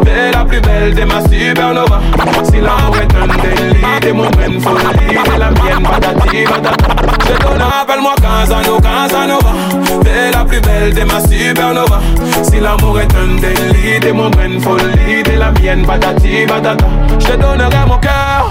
T'es 0.05 0.31
la 0.31 0.45
plus 0.45 0.61
belle, 0.61 1.05
ma 1.05 1.21
supernova. 1.21 1.99
Si 2.45 2.61
l'amour 2.61 2.95
est 2.95 3.13
un 3.13 3.27
délit, 3.27 3.99
t'es 3.99 4.13
mon 4.13 4.29
bonne 4.29 4.61
folie, 4.61 5.17
t'es 5.23 5.37
la 5.37 5.51
mienne, 5.51 5.83
patati, 5.83 6.43
patata. 6.45 6.87
Je 7.27 7.43
donne, 7.43 7.61
appelle-moi 7.61 8.13
Casanova, 8.21 8.81
Casanova. 8.81 9.53
T'es 10.01 10.31
la 10.31 10.45
plus 10.45 10.61
belle, 10.61 10.93
t'es 10.93 11.05
ma 11.05 11.19
supernova. 11.19 11.99
Si 12.41 12.59
l'amour 12.59 13.01
est 13.01 13.13
un 13.13 13.35
délit, 13.41 13.99
t'es 13.99 14.13
mon 14.13 14.29
bonne 14.29 14.61
folie, 14.61 15.23
t'es 15.23 15.35
la 15.35 15.51
mienne, 15.51 15.85
patati, 15.85 16.45
patata. 16.47 16.85
Je 17.19 17.35
donnerai 17.35 17.85
mon 17.85 17.97
cœur. 17.97 18.49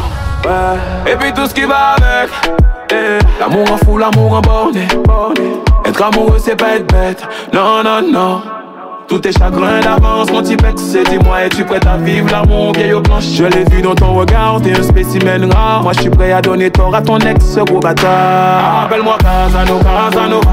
Et 1.06 1.16
puis 1.16 1.32
tout 1.32 1.46
ce 1.46 1.54
qui 1.54 1.64
va 1.64 1.96
avec. 1.96 2.59
Eh, 2.92 3.18
L'amour 3.38 3.64
en 3.72 3.76
fou, 3.76 3.98
l'amour 3.98 4.32
en 4.34 4.40
borné. 4.40 4.86
Être 5.84 6.02
amoureux, 6.02 6.38
c'est 6.38 6.56
pas 6.56 6.76
être 6.76 6.92
bête. 6.92 7.22
Non, 7.52 7.82
non, 7.84 8.00
non. 8.12 8.42
Tous 9.08 9.18
tes 9.18 9.32
chagrins 9.32 9.80
d'avance, 9.80 10.30
mon 10.30 10.40
petit 10.40 10.56
c'est 10.76 11.02
dis-moi, 11.10 11.42
es-tu 11.42 11.64
prête 11.64 11.84
à 11.84 11.96
vivre 11.96 12.28
l'amour 12.30 12.72
vieille 12.72 12.92
au 12.92 13.00
planche 13.00 13.24
Je 13.34 13.42
l'ai 13.42 13.64
vu 13.64 13.82
dans 13.82 13.94
ton 13.96 14.14
regard, 14.14 14.60
t'es 14.62 14.78
un 14.78 14.82
spécimen 14.84 15.52
rare. 15.52 15.82
Moi, 15.82 15.92
je 15.96 16.02
suis 16.02 16.10
prêt 16.10 16.30
à 16.30 16.40
donner 16.40 16.70
tort 16.70 16.94
à 16.94 17.02
ton 17.02 17.18
ex, 17.18 17.56
gros 17.66 17.80
bâtard. 17.80 18.84
Appelle-moi 18.84 19.16
Casanova, 19.18 20.10
Casanova. 20.12 20.50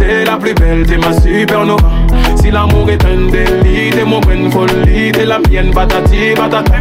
T'es 0.00 0.24
la 0.24 0.36
plus 0.36 0.52
belle, 0.54 0.84
t'es 0.84 0.96
ma 0.96 1.12
supernova. 1.12 1.88
L'amour 2.52 2.90
est 2.90 3.02
un 3.06 3.30
délit, 3.30 4.04
mon 4.04 4.20
bonne 4.20 4.50
folie, 4.50 5.10
t'es 5.10 5.24
la 5.24 5.38
mienne, 5.38 5.70
patati, 5.70 6.34
patata. 6.36 6.72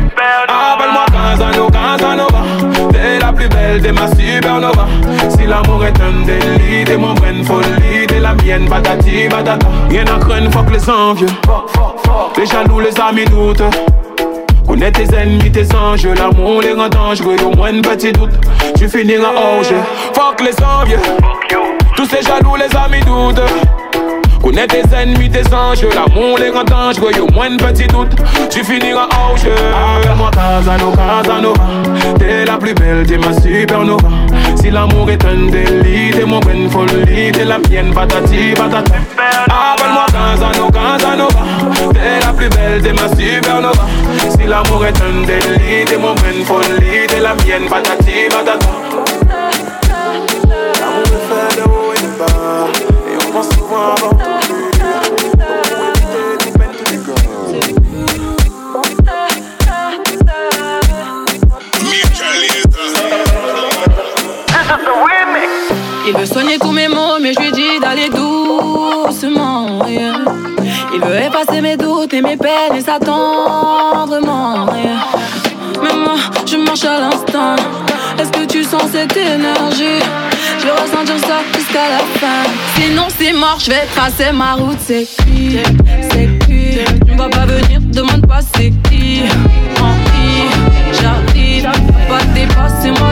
Appelle-moi 0.49 1.05
Casanova, 1.13 1.71
Casanova. 1.71 2.43
T'es 2.91 3.19
la 3.19 3.31
plus 3.31 3.47
belle, 3.47 3.81
t'es 3.81 3.93
ma 3.93 4.07
supernova. 4.07 4.85
Si 5.29 5.45
l'amour 5.47 5.85
est 5.85 5.93
un 6.01 6.25
délit, 6.25 6.97
mon 6.97 7.13
bonne 7.13 7.45
folie, 7.45 8.05
t'es 8.05 8.19
la 8.19 8.33
mienne, 8.33 8.67
patati, 8.67 9.29
patata. 9.29 9.65
Rien 9.89 10.03
à 10.03 10.19
craindre, 10.19 10.51
fuck 10.51 10.69
les 10.71 10.89
envieux. 10.89 11.27
Les 12.37 12.45
jaloux, 12.45 12.81
les 12.81 12.99
amis 12.99 13.25
doutent. 13.25 13.63
Connais 14.67 14.91
tes 14.91 15.15
ennemis, 15.15 15.51
tes 15.51 15.73
anges, 15.73 16.05
l'amour 16.05 16.61
les 16.61 16.73
rend 16.73 16.89
dangereux, 16.89 17.37
au 17.45 17.55
moins 17.55 17.73
un 17.73 17.81
petit 17.81 18.11
doute, 18.11 18.31
tu 18.77 18.89
finiras 18.89 19.31
hors 19.35 19.63
Fuck 20.13 20.41
les 20.41 20.63
envieux, 20.63 20.99
tous 21.95 22.05
ces 22.05 22.21
jaloux, 22.21 22.57
les 22.57 22.75
amis 22.77 23.03
doutent. 23.05 23.41
Connais 24.41 24.67
tes 24.67 24.83
ennemis, 24.95 25.29
tes 25.29 25.53
anges, 25.53 25.85
l'amour 25.93 26.37
les 26.39 26.49
rend 26.49 26.63
dangereux, 26.63 27.11
au 27.21 27.31
moins 27.31 27.51
un 27.51 27.57
petit 27.57 27.87
doute, 27.87 28.11
tu 28.49 28.63
finiras 28.63 29.07
hors 29.11 29.37
jeu. 29.37 29.51
Appelle-moi 29.51 30.31
Casanova, 30.31 31.21
Casanova, 31.21 31.63
t'es 32.17 32.45
la 32.45 32.57
plus 32.57 32.73
belle, 32.73 33.05
t'es 33.05 33.17
ma 33.17 33.31
supernova. 33.33 34.09
Si 34.59 34.71
l'amour 34.71 35.09
est 35.11 35.23
un 35.25 35.49
délit, 35.49 36.11
t'es 36.11 36.25
mon 36.25 36.39
bonne 36.39 36.69
folie, 36.69 37.31
t'es 37.31 37.45
la 37.45 37.59
mienne, 37.59 37.93
patati, 37.93 38.53
patata. 38.55 38.95
Appelle-moi 39.47 40.05
Casanova, 40.11 40.71
Casanova, 40.71 41.39
t'es 41.93 42.25
la 42.25 42.33
plus 42.33 42.49
belle, 42.49 42.81
t'es 42.81 42.93
ma 42.93 43.07
supernova. 43.09 43.85
Si 44.17 44.47
l'amour 44.47 44.85
est 44.85 45.01
un 45.01 45.25
délit, 45.25 45.85
t'es 45.85 45.97
mon 45.97 46.15
bonne 46.15 46.43
folie, 46.45 47.07
t'es 47.07 47.19
la 47.19 47.35
mienne, 47.35 47.69
patati, 47.69 48.27
patata. 48.29 48.67
L'amour 50.79 51.05
est 51.05 51.25
fait 51.29 51.57
de 51.57 51.63
haut 51.63 51.93
et 51.95 52.01
de 52.01 52.07
bas, 52.17 52.67
et 53.07 53.27
on 53.27 53.31
pense 53.31 53.49
souvent 53.55 53.95
avant 53.95 54.30
Il 66.13 66.17
veut 66.17 66.25
soigner 66.25 66.59
tous 66.59 66.73
mes 66.73 66.89
mots, 66.89 67.19
mais 67.21 67.31
je 67.31 67.39
lui 67.39 67.51
dis 67.53 67.79
d'aller 67.81 68.09
doucement. 68.09 69.79
Il 69.87 70.99
veut 70.99 71.15
effacer 71.15 71.61
mes 71.61 71.77
doutes 71.77 72.13
et 72.13 72.21
mes 72.21 72.35
peines 72.35 72.75
et 72.75 72.81
s'attendrement. 72.81 74.65
yeah. 74.73 75.07
Mais 75.81 75.95
moi, 76.03 76.15
je 76.45 76.57
marche 76.57 76.83
à 76.83 76.99
l'instant. 76.99 77.55
Est-ce 78.19 78.29
que 78.29 78.45
tu 78.45 78.61
sens 78.65 78.83
cette 78.91 79.15
énergie? 79.15 80.03
Je 80.59 80.65
vais 80.65 80.71
ressentir 80.71 81.17
ça 81.19 81.39
jusqu'à 81.55 81.87
la 81.89 81.99
fin. 82.19 82.43
Sinon, 82.75 83.07
c'est 83.17 83.31
mort, 83.31 83.57
je 83.59 83.71
vais 83.71 83.85
tracer 83.95 84.33
ma 84.33 84.55
route. 84.55 84.79
C'est 84.85 85.07
cuit, 85.23 85.59
c'est 86.11 86.27
cuit. 86.45 86.79
Tu 87.05 87.11
ne 87.13 87.17
vas 87.17 87.29
pas 87.29 87.45
venir, 87.45 87.79
demande 87.83 88.27
pas 88.27 88.41
c'est 88.53 88.73
qui. 88.89 89.21
En 89.79 89.95
j'arrive. 90.91 91.69
Pas 92.09 92.23
dépasser 92.35 92.91
moi 92.99 93.09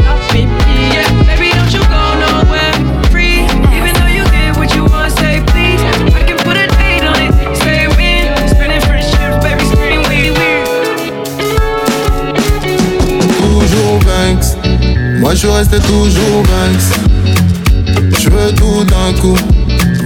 Moi 15.30 15.36
je 15.36 15.46
resté 15.46 15.78
toujours 15.78 16.42
Banks. 16.42 18.18
Je 18.20 18.30
veux 18.32 18.52
tout 18.56 18.84
d'un 18.84 19.14
coup. 19.22 19.38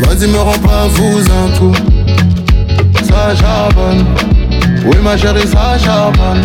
Vas-y, 0.01 0.27
me 0.27 0.37
rends 0.37 0.59
pas 0.59 0.87
vous 0.89 1.19
un 1.19 1.57
coup. 1.57 1.73
Ça 3.05 3.33
charbonne. 3.33 4.03
Oui, 4.85 4.97
ma 5.01 5.15
chérie, 5.15 5.47
ça 5.47 5.77
charbonne. 5.79 6.41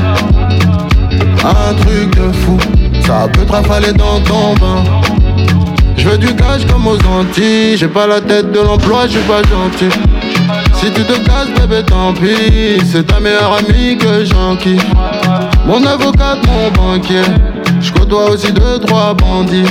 Un 1.44 1.74
truc 1.74 2.16
de 2.16 2.30
fou. 2.30 2.56
Ça 3.04 3.26
peut 3.32 3.44
te 3.44 3.50
rafaler 3.50 3.92
dans 3.94 4.20
ton 4.20 4.54
bain. 4.54 4.84
Je 5.96 6.10
veux 6.10 6.18
du 6.18 6.32
cash 6.36 6.64
comme 6.70 6.86
aux 6.86 7.04
Antilles. 7.04 7.76
J'ai 7.76 7.88
pas 7.88 8.06
la 8.06 8.20
tête 8.20 8.52
de 8.52 8.60
l'emploi, 8.60 9.08
je 9.08 9.18
suis 9.18 9.26
pas 9.26 9.42
gentil. 9.42 9.92
Si 10.74 10.92
tu 10.92 11.02
te 11.02 11.18
casses, 11.26 11.48
bébé, 11.60 11.82
tant 11.84 12.12
pis. 12.12 12.80
C'est 12.92 13.08
ta 13.08 13.18
meilleure 13.18 13.58
amie 13.58 13.98
que 13.98 14.24
j'enquille. 14.24 14.78
Mon 15.66 15.84
avocat, 15.84 16.36
mon 16.46 16.70
banquier. 16.70 17.24
Je 17.80 17.92
côtoie 17.92 18.30
aussi 18.30 18.52
deux, 18.52 18.78
trois 18.86 19.14
bandits. 19.14 19.64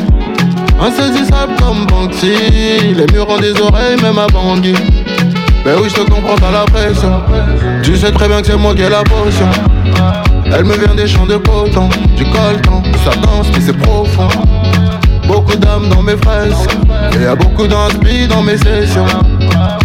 Insaisissable 0.80 1.54
comme 1.60 1.86
Banksy. 1.86 2.94
Les 2.96 3.06
murs 3.14 3.30
ont 3.30 3.40
des 3.40 3.60
oreilles, 3.60 4.02
même 4.02 4.18
à 4.18 4.28
Bangui. 4.28 4.74
Ben 5.66 5.76
oui, 5.82 5.90
je 5.90 5.96
te 5.96 6.10
comprends, 6.10 6.36
t'as 6.36 6.52
la 6.52 6.66
pression. 6.66 7.22
Tu 7.84 7.98
sais 7.98 8.12
très 8.12 8.28
bien 8.28 8.42
que 8.42 8.48
c'est 8.48 8.58
moi 8.58 8.74
qui 8.74 8.84
ai 8.84 8.90
la 8.90 9.04
potion. 9.04 9.50
Elle 10.46 10.64
me 10.64 10.78
vient 10.78 10.96
des 10.96 11.08
champs 11.08 11.26
de 11.26 11.38
coton, 11.38 11.90
du 12.16 12.24
coltan. 12.26 12.84
Ça 13.04 13.12
danse, 13.22 13.48
mais 13.54 13.60
c'est 13.60 13.78
profond. 13.78 14.30
Beaucoup 15.28 15.56
d'âmes 15.56 15.90
dans 15.90 16.02
mes 16.02 16.16
fresques. 16.16 16.78
Et 17.16 17.24
y 17.24 17.26
a 17.26 17.36
beaucoup 17.36 17.68
d'inspi 17.68 18.28
dans 18.28 18.42
mes 18.42 18.58
sessions. 18.58 19.06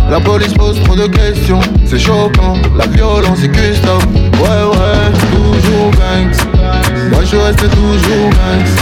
La 0.08 0.20
police 0.20 0.52
pose 0.52 0.80
trop 0.84 0.94
de 0.94 1.06
questions, 1.06 1.60
c'est 1.86 1.98
choquant. 1.98 2.54
La 2.76 2.86
violence 2.86 3.42
est 3.42 3.48
custom. 3.48 3.98
Ouais, 4.34 4.64
ouais, 4.70 5.12
toujours 5.32 5.90
Banks. 5.92 6.51
Moi 7.10 7.22
je 7.24 7.36
resté 7.36 7.66
toujours 7.68 8.30
Banks. 8.30 8.74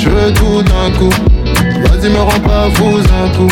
Je 0.00 0.08
veux 0.08 0.32
tout 0.32 0.62
d'un 0.62 0.90
coup. 0.98 1.10
Vas-y, 1.82 2.10
me 2.10 2.18
rends 2.18 2.40
pas 2.40 2.68
fou 2.74 2.98
un 2.98 3.28
coup. 3.36 3.50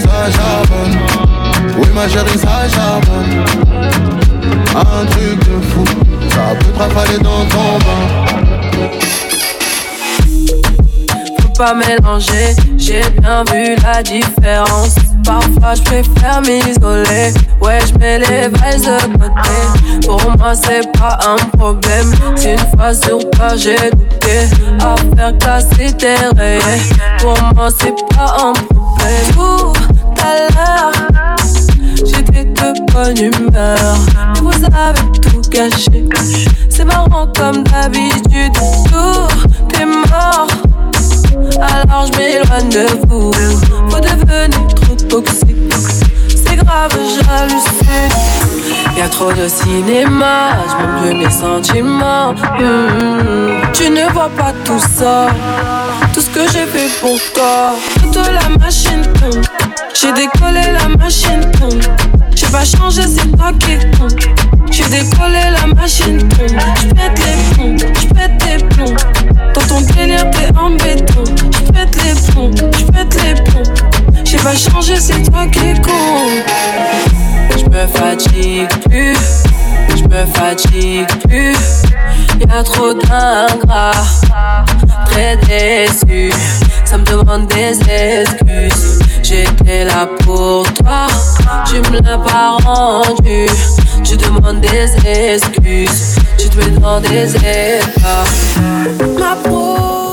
Ça 0.00 0.30
charbonne. 0.30 0.98
Oui, 1.78 1.88
ma 1.94 2.08
chérie, 2.08 2.38
ça 2.38 2.68
charbonne. 2.68 3.44
Un 4.74 5.06
truc 5.06 5.38
de 5.38 5.60
fou. 5.68 5.84
Ça 6.30 6.54
peut 6.58 6.72
te 6.72 6.78
rafaler 6.78 7.18
dans 7.18 7.44
ton 7.46 7.78
bain. 7.78 9.27
J'ai 12.76 13.02
bien 13.20 13.42
vu 13.52 13.74
la 13.82 14.00
différence. 14.00 14.94
Parfois 15.24 15.74
je 15.74 15.82
préfère 15.82 16.40
m'isoler, 16.42 17.34
ouais 17.60 17.80
je 17.84 17.98
mets 17.98 18.18
les 18.20 18.48
valises 18.48 18.84
de 18.84 19.18
côté. 19.18 20.06
Pour 20.06 20.22
moi 20.38 20.54
c'est 20.54 20.86
pas 20.92 21.18
un 21.26 21.36
problème, 21.56 22.12
si 22.36 22.50
une 22.50 22.58
fois 22.76 22.94
sur 22.94 23.18
toi 23.30 23.56
j'ai 23.56 23.90
douté. 23.90 24.46
À 24.80 24.94
faire 25.16 25.36
casser 25.38 25.92
tes 25.98 26.14
rayés, 26.36 26.62
pour 27.18 27.36
moi 27.54 27.68
c'est 27.76 27.94
pas 28.14 28.36
un 28.40 28.52
problème. 28.52 29.32
Tout 29.34 29.72
à 30.22 30.32
l'heure, 30.54 30.92
j'étais 32.06 32.44
de 32.44 32.92
bonne 32.92 33.18
humeur, 33.18 33.96
mais 34.32 34.40
vous 34.40 34.64
avez 34.64 35.20
tout 35.20 35.42
gâché. 35.50 36.08
C'est 36.70 36.84
marrant 36.84 37.26
comme 37.36 37.64
d'habitude, 37.64 38.52
tout 38.52 39.80
est 39.80 39.84
mort. 39.84 40.46
Alors 41.56 42.06
je 42.06 42.18
m'éloigne 42.18 42.68
de 42.68 42.86
vous. 43.06 43.30
Vous 43.30 44.00
devenez 44.00 44.66
trop 44.74 44.94
toxique. 44.94 45.56
C'est 46.28 46.56
grave, 46.56 46.90
j'hallucine. 46.92 48.18
Y'a 48.96 49.08
trop 49.08 49.32
de 49.32 49.46
cinéma 49.48 50.50
Je 50.68 51.00
plus 51.08 51.14
mes 51.18 51.30
sentiments. 51.30 52.32
Hmm, 52.32 53.62
Tu 53.72 53.90
ne 53.90 54.10
vois 54.12 54.30
pas 54.36 54.52
tout 54.64 54.80
ça. 54.96 55.28
Tout 56.12 56.20
ce 56.20 56.30
que 56.30 56.40
j'ai 56.52 56.66
fait 56.66 56.88
pour 57.00 57.16
toi. 57.34 57.74
Toute 58.02 58.16
la 58.16 58.48
machine 58.58 59.02
tourne 59.18 59.42
J'ai 59.94 60.12
décollé 60.12 60.62
la 60.72 60.88
machine 60.96 61.40
tourne 61.52 61.80
J'ai 62.34 62.46
pas 62.46 62.64
changé, 62.64 63.02
c'est 63.02 63.30
toi 63.36 63.52
qui 63.60 63.76
con. 63.98 64.08
J'ai 64.70 64.84
décollé 64.84 65.40
la 65.52 65.66
machine 65.74 66.26
tombe. 66.28 66.58
Changé, 74.58 74.96
c'est 74.98 75.22
toi 75.30 75.46
qui 75.46 75.60
es 75.60 75.74
con. 75.80 76.28
J'me 77.56 77.86
fatigue 77.94 78.68
plus, 78.88 79.16
j'me 79.96 80.26
fatigue 80.34 81.06
plus. 81.28 81.56
Y'a 82.40 82.62
trop 82.64 82.92
d'ingrats, 82.92 83.92
très 85.06 85.36
déçu. 85.36 86.32
Ça 86.84 86.98
me 86.98 87.04
demande 87.04 87.46
des 87.46 87.78
excuses. 87.88 88.98
J'étais 89.22 89.84
là 89.84 90.08
pour 90.24 90.64
toi, 90.72 91.06
tu 91.66 91.76
me 91.92 92.00
l'as 92.00 92.18
pas 92.18 92.56
rendu. 92.64 93.46
Tu 94.02 94.16
demandes 94.16 94.60
des 94.60 94.90
excuses, 95.06 96.16
tu 96.36 96.48
te 96.48 96.56
mets 96.56 96.80
dans 96.80 97.00
des 97.00 97.36
états. 97.36 98.24
M'approcher, 99.18 100.07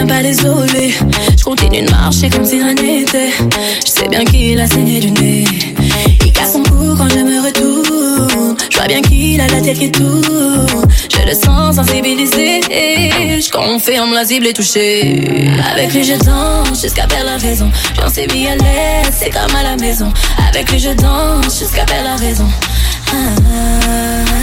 j'suis 0.00 0.04
même 0.04 0.08
pas 0.08 0.22
désolé. 0.22 0.94
J'continue 1.36 1.82
de 1.82 1.90
marcher 1.90 2.30
comme 2.30 2.44
si 2.44 2.62
rien 2.62 2.74
n'était. 2.74 3.30
J'sais 3.84 4.08
bien 4.08 4.24
qu'il 4.24 4.60
a 4.60 4.66
saigné 4.66 5.00
du 5.00 5.10
nez. 5.10 5.44
Il 6.24 6.32
casse 6.32 6.52
son 6.52 6.62
cou 6.62 6.94
quand 6.96 7.08
je 7.08 7.18
me 7.18 7.44
retourne. 7.44 8.56
J'vois 8.70 8.86
bien 8.86 9.02
qu'il 9.02 9.40
a 9.40 9.46
la 9.48 9.60
tête 9.60 9.78
qui 9.78 9.90
tourne. 9.90 10.88
Je 11.12 11.26
le 11.26 11.34
sens 11.34 11.76
sensibilisé. 11.76 12.60
J'confirme 13.40 14.14
la 14.14 14.24
cible 14.24 14.46
est 14.46 14.52
touchée. 14.52 15.24
Avec 15.72 15.92
lui 15.92 16.04
je 16.04 16.14
danse 16.24 16.82
jusqu'à 16.82 17.06
perdre 17.06 17.26
la 17.26 17.36
raison. 17.36 17.70
J'en 17.96 18.08
sais 18.08 18.26
mis 18.32 18.48
à 18.48 18.56
l'aise, 18.56 19.12
c'est 19.18 19.30
comme 19.30 19.54
à 19.54 19.62
la 19.62 19.76
maison. 19.76 20.12
Avec 20.48 20.70
lui 20.70 20.78
je 20.78 20.90
danse 20.90 21.58
jusqu'à 21.58 21.84
perdre 21.84 22.04
la 22.04 22.16
raison. 22.16 22.48
Ah, 23.12 23.14
tu 24.26 24.39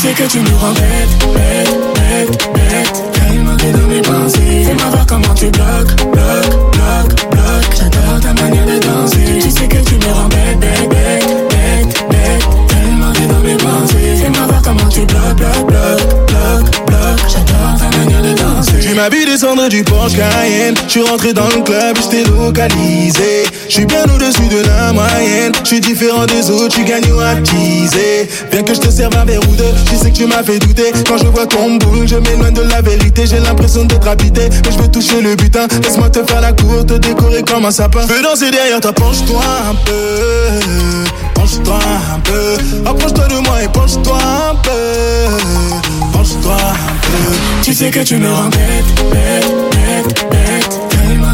sais 0.00 0.14
que 0.14 0.22
tu 0.22 0.38
me 0.40 0.56
rends 0.56 0.72
bête, 0.72 1.12
bête, 1.34 1.78
bête, 1.94 2.48
bête. 2.54 3.12
Tellement 3.12 3.56
dans 3.56 3.88
mes 3.88 4.00
pensées. 4.00 4.64
Fais-moi 4.64 4.86
voir 4.90 5.06
comment 5.06 5.34
tu 5.34 5.46
bloques, 5.50 5.94
bloques, 6.12 6.72
bloques, 6.72 7.30
bloques. 7.30 7.70
J'adore 7.76 8.20
ta 8.20 8.32
manière 8.42 8.64
de 8.64 8.78
danser. 8.78 9.40
Tu 9.42 9.50
sais 9.50 9.68
que 9.68 9.76
tu 9.76 9.94
me 9.96 10.12
rends 10.12 10.28
bête, 10.28 10.58
bête, 10.58 10.88
bête, 10.88 11.26
bête, 11.50 12.04
bête. 12.10 12.44
Tellement 12.68 13.12
dans 13.28 13.40
mes 13.46 13.56
pensées. 13.56 14.16
Fais-moi 14.22 14.46
voir 14.48 14.62
comment 14.62 14.88
tu 14.88 15.00
bloques, 15.00 15.36
bloques, 15.36 15.66
bloques, 15.66 16.26
bloques, 16.28 16.86
bloques. 16.86 17.28
J'adore 17.28 17.76
ta 17.78 17.96
manière 17.98 18.22
de 18.22 18.32
danser. 18.32 18.80
Tu 18.80 18.94
m'as 18.94 19.10
vu 19.10 19.26
descendre 19.26 19.68
du 19.68 19.84
Porsche 19.84 20.16
Cayenne 20.16 20.74
J'suis 20.88 21.02
rentré 21.02 21.34
dans 21.34 21.48
le 21.48 21.62
club, 21.62 21.96
j't'ai 22.00 22.24
localisé 22.24 23.44
J'suis 23.70 23.86
bien 23.86 24.02
au-dessus 24.12 24.48
de 24.48 24.66
la 24.66 24.92
moyenne. 24.92 25.52
J'suis 25.62 25.80
différent 25.80 26.26
des 26.26 26.50
autres, 26.50 26.74
j'suis 26.74 26.84
gagnant 26.84 27.20
à 27.20 27.36
teaser 27.36 28.28
Bien 28.50 28.64
que 28.64 28.74
j'te 28.74 28.90
serve 28.90 29.16
un 29.16 29.24
verre 29.24 29.48
ou 29.48 29.54
deux 29.54 29.72
Je 29.92 29.96
sais 29.96 30.10
que 30.10 30.16
tu 30.16 30.26
m'as 30.26 30.42
fait 30.42 30.58
douter. 30.58 30.90
Quand 31.06 31.18
je 31.18 31.26
vois 31.26 31.46
ton 31.46 31.76
boule, 31.76 32.08
je 32.08 32.16
m'éloigne 32.16 32.52
de 32.52 32.62
la 32.62 32.82
vérité. 32.82 33.28
J'ai 33.28 33.38
l'impression 33.38 33.84
d'être 33.84 34.08
habité 34.08 34.48
Mais 34.64 34.72
je 34.72 34.76
veux 34.76 34.88
toucher 34.88 35.20
le 35.20 35.36
butin. 35.36 35.68
Laisse-moi 35.84 36.10
te 36.10 36.24
faire 36.24 36.40
la 36.40 36.52
cour, 36.52 36.84
te 36.84 36.94
décorer 36.94 37.44
comme 37.44 37.64
un 37.64 37.70
sapin. 37.70 38.00
Je 38.08 38.12
veux 38.12 38.22
danser 38.22 38.50
derrière 38.50 38.80
toi, 38.80 38.92
penche-toi 38.92 39.44
un 39.70 39.74
peu. 39.86 41.04
Penche-toi 41.34 41.78
un 42.16 42.18
peu. 42.18 42.88
Approche-toi 42.90 43.28
de 43.28 43.34
moi 43.46 43.62
et 43.62 43.68
penche-toi 43.68 44.18
un 44.18 44.54
peu. 44.56 46.10
Penche-toi 46.12 46.56
un 46.56 47.06
peu. 47.06 47.36
Tu 47.62 47.72
sais 47.72 47.90
que 47.90 48.00
tu 48.00 48.16
me 48.16 48.28
rends 48.28 48.48
bête, 48.48 49.12
bête, 49.12 49.46
bête, 49.70 50.26
bête. 50.28 50.39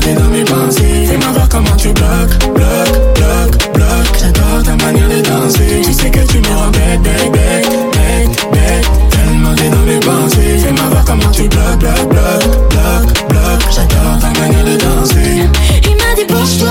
T'es 0.06 0.14
dans 0.14 0.30
mes 0.30 0.44
pensées. 0.44 1.06
Fais-moi 1.08 1.32
voir 1.32 1.48
comment 1.48 1.76
tu 1.76 1.88
bloques, 1.88 2.38
bloques, 2.54 3.14
bloques, 3.16 3.72
bloques. 3.74 4.18
J'adore 4.20 4.62
ta 4.62 4.76
manière 4.84 5.08
de 5.08 5.20
danser. 5.20 5.82
Tu 5.84 5.92
sais 5.92 6.10
que 6.10 6.20
tu 6.20 6.38
me 6.38 6.46
rends 6.46 6.70
bête, 6.70 7.02
bête, 7.02 7.32
bête, 7.32 7.68
bête, 7.92 8.52
bête. 8.52 8.86
Tellement 9.10 9.54
t'es 9.56 9.68
dans 9.68 9.82
mes 9.82 9.98
pensées. 9.98 10.58
Fais-moi 10.62 10.84
voir 10.92 11.04
comment 11.04 11.30
tu 11.32 11.48
bloques, 11.48 11.78
bloques, 11.80 12.08
bloques, 12.08 12.68
bloques, 12.70 13.28
bloques. 13.30 13.66
J'adore 13.74 14.18
ta 14.20 14.40
manière 14.40 14.64
de 14.64 14.76
danser. 14.76 15.48
Il 15.82 15.96
m'a 15.96 16.14
dit 16.14 16.24
penche-toi 16.28 16.70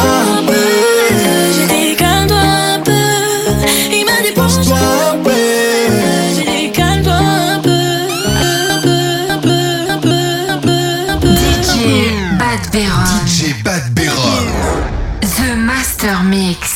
Mix. 16.36 16.74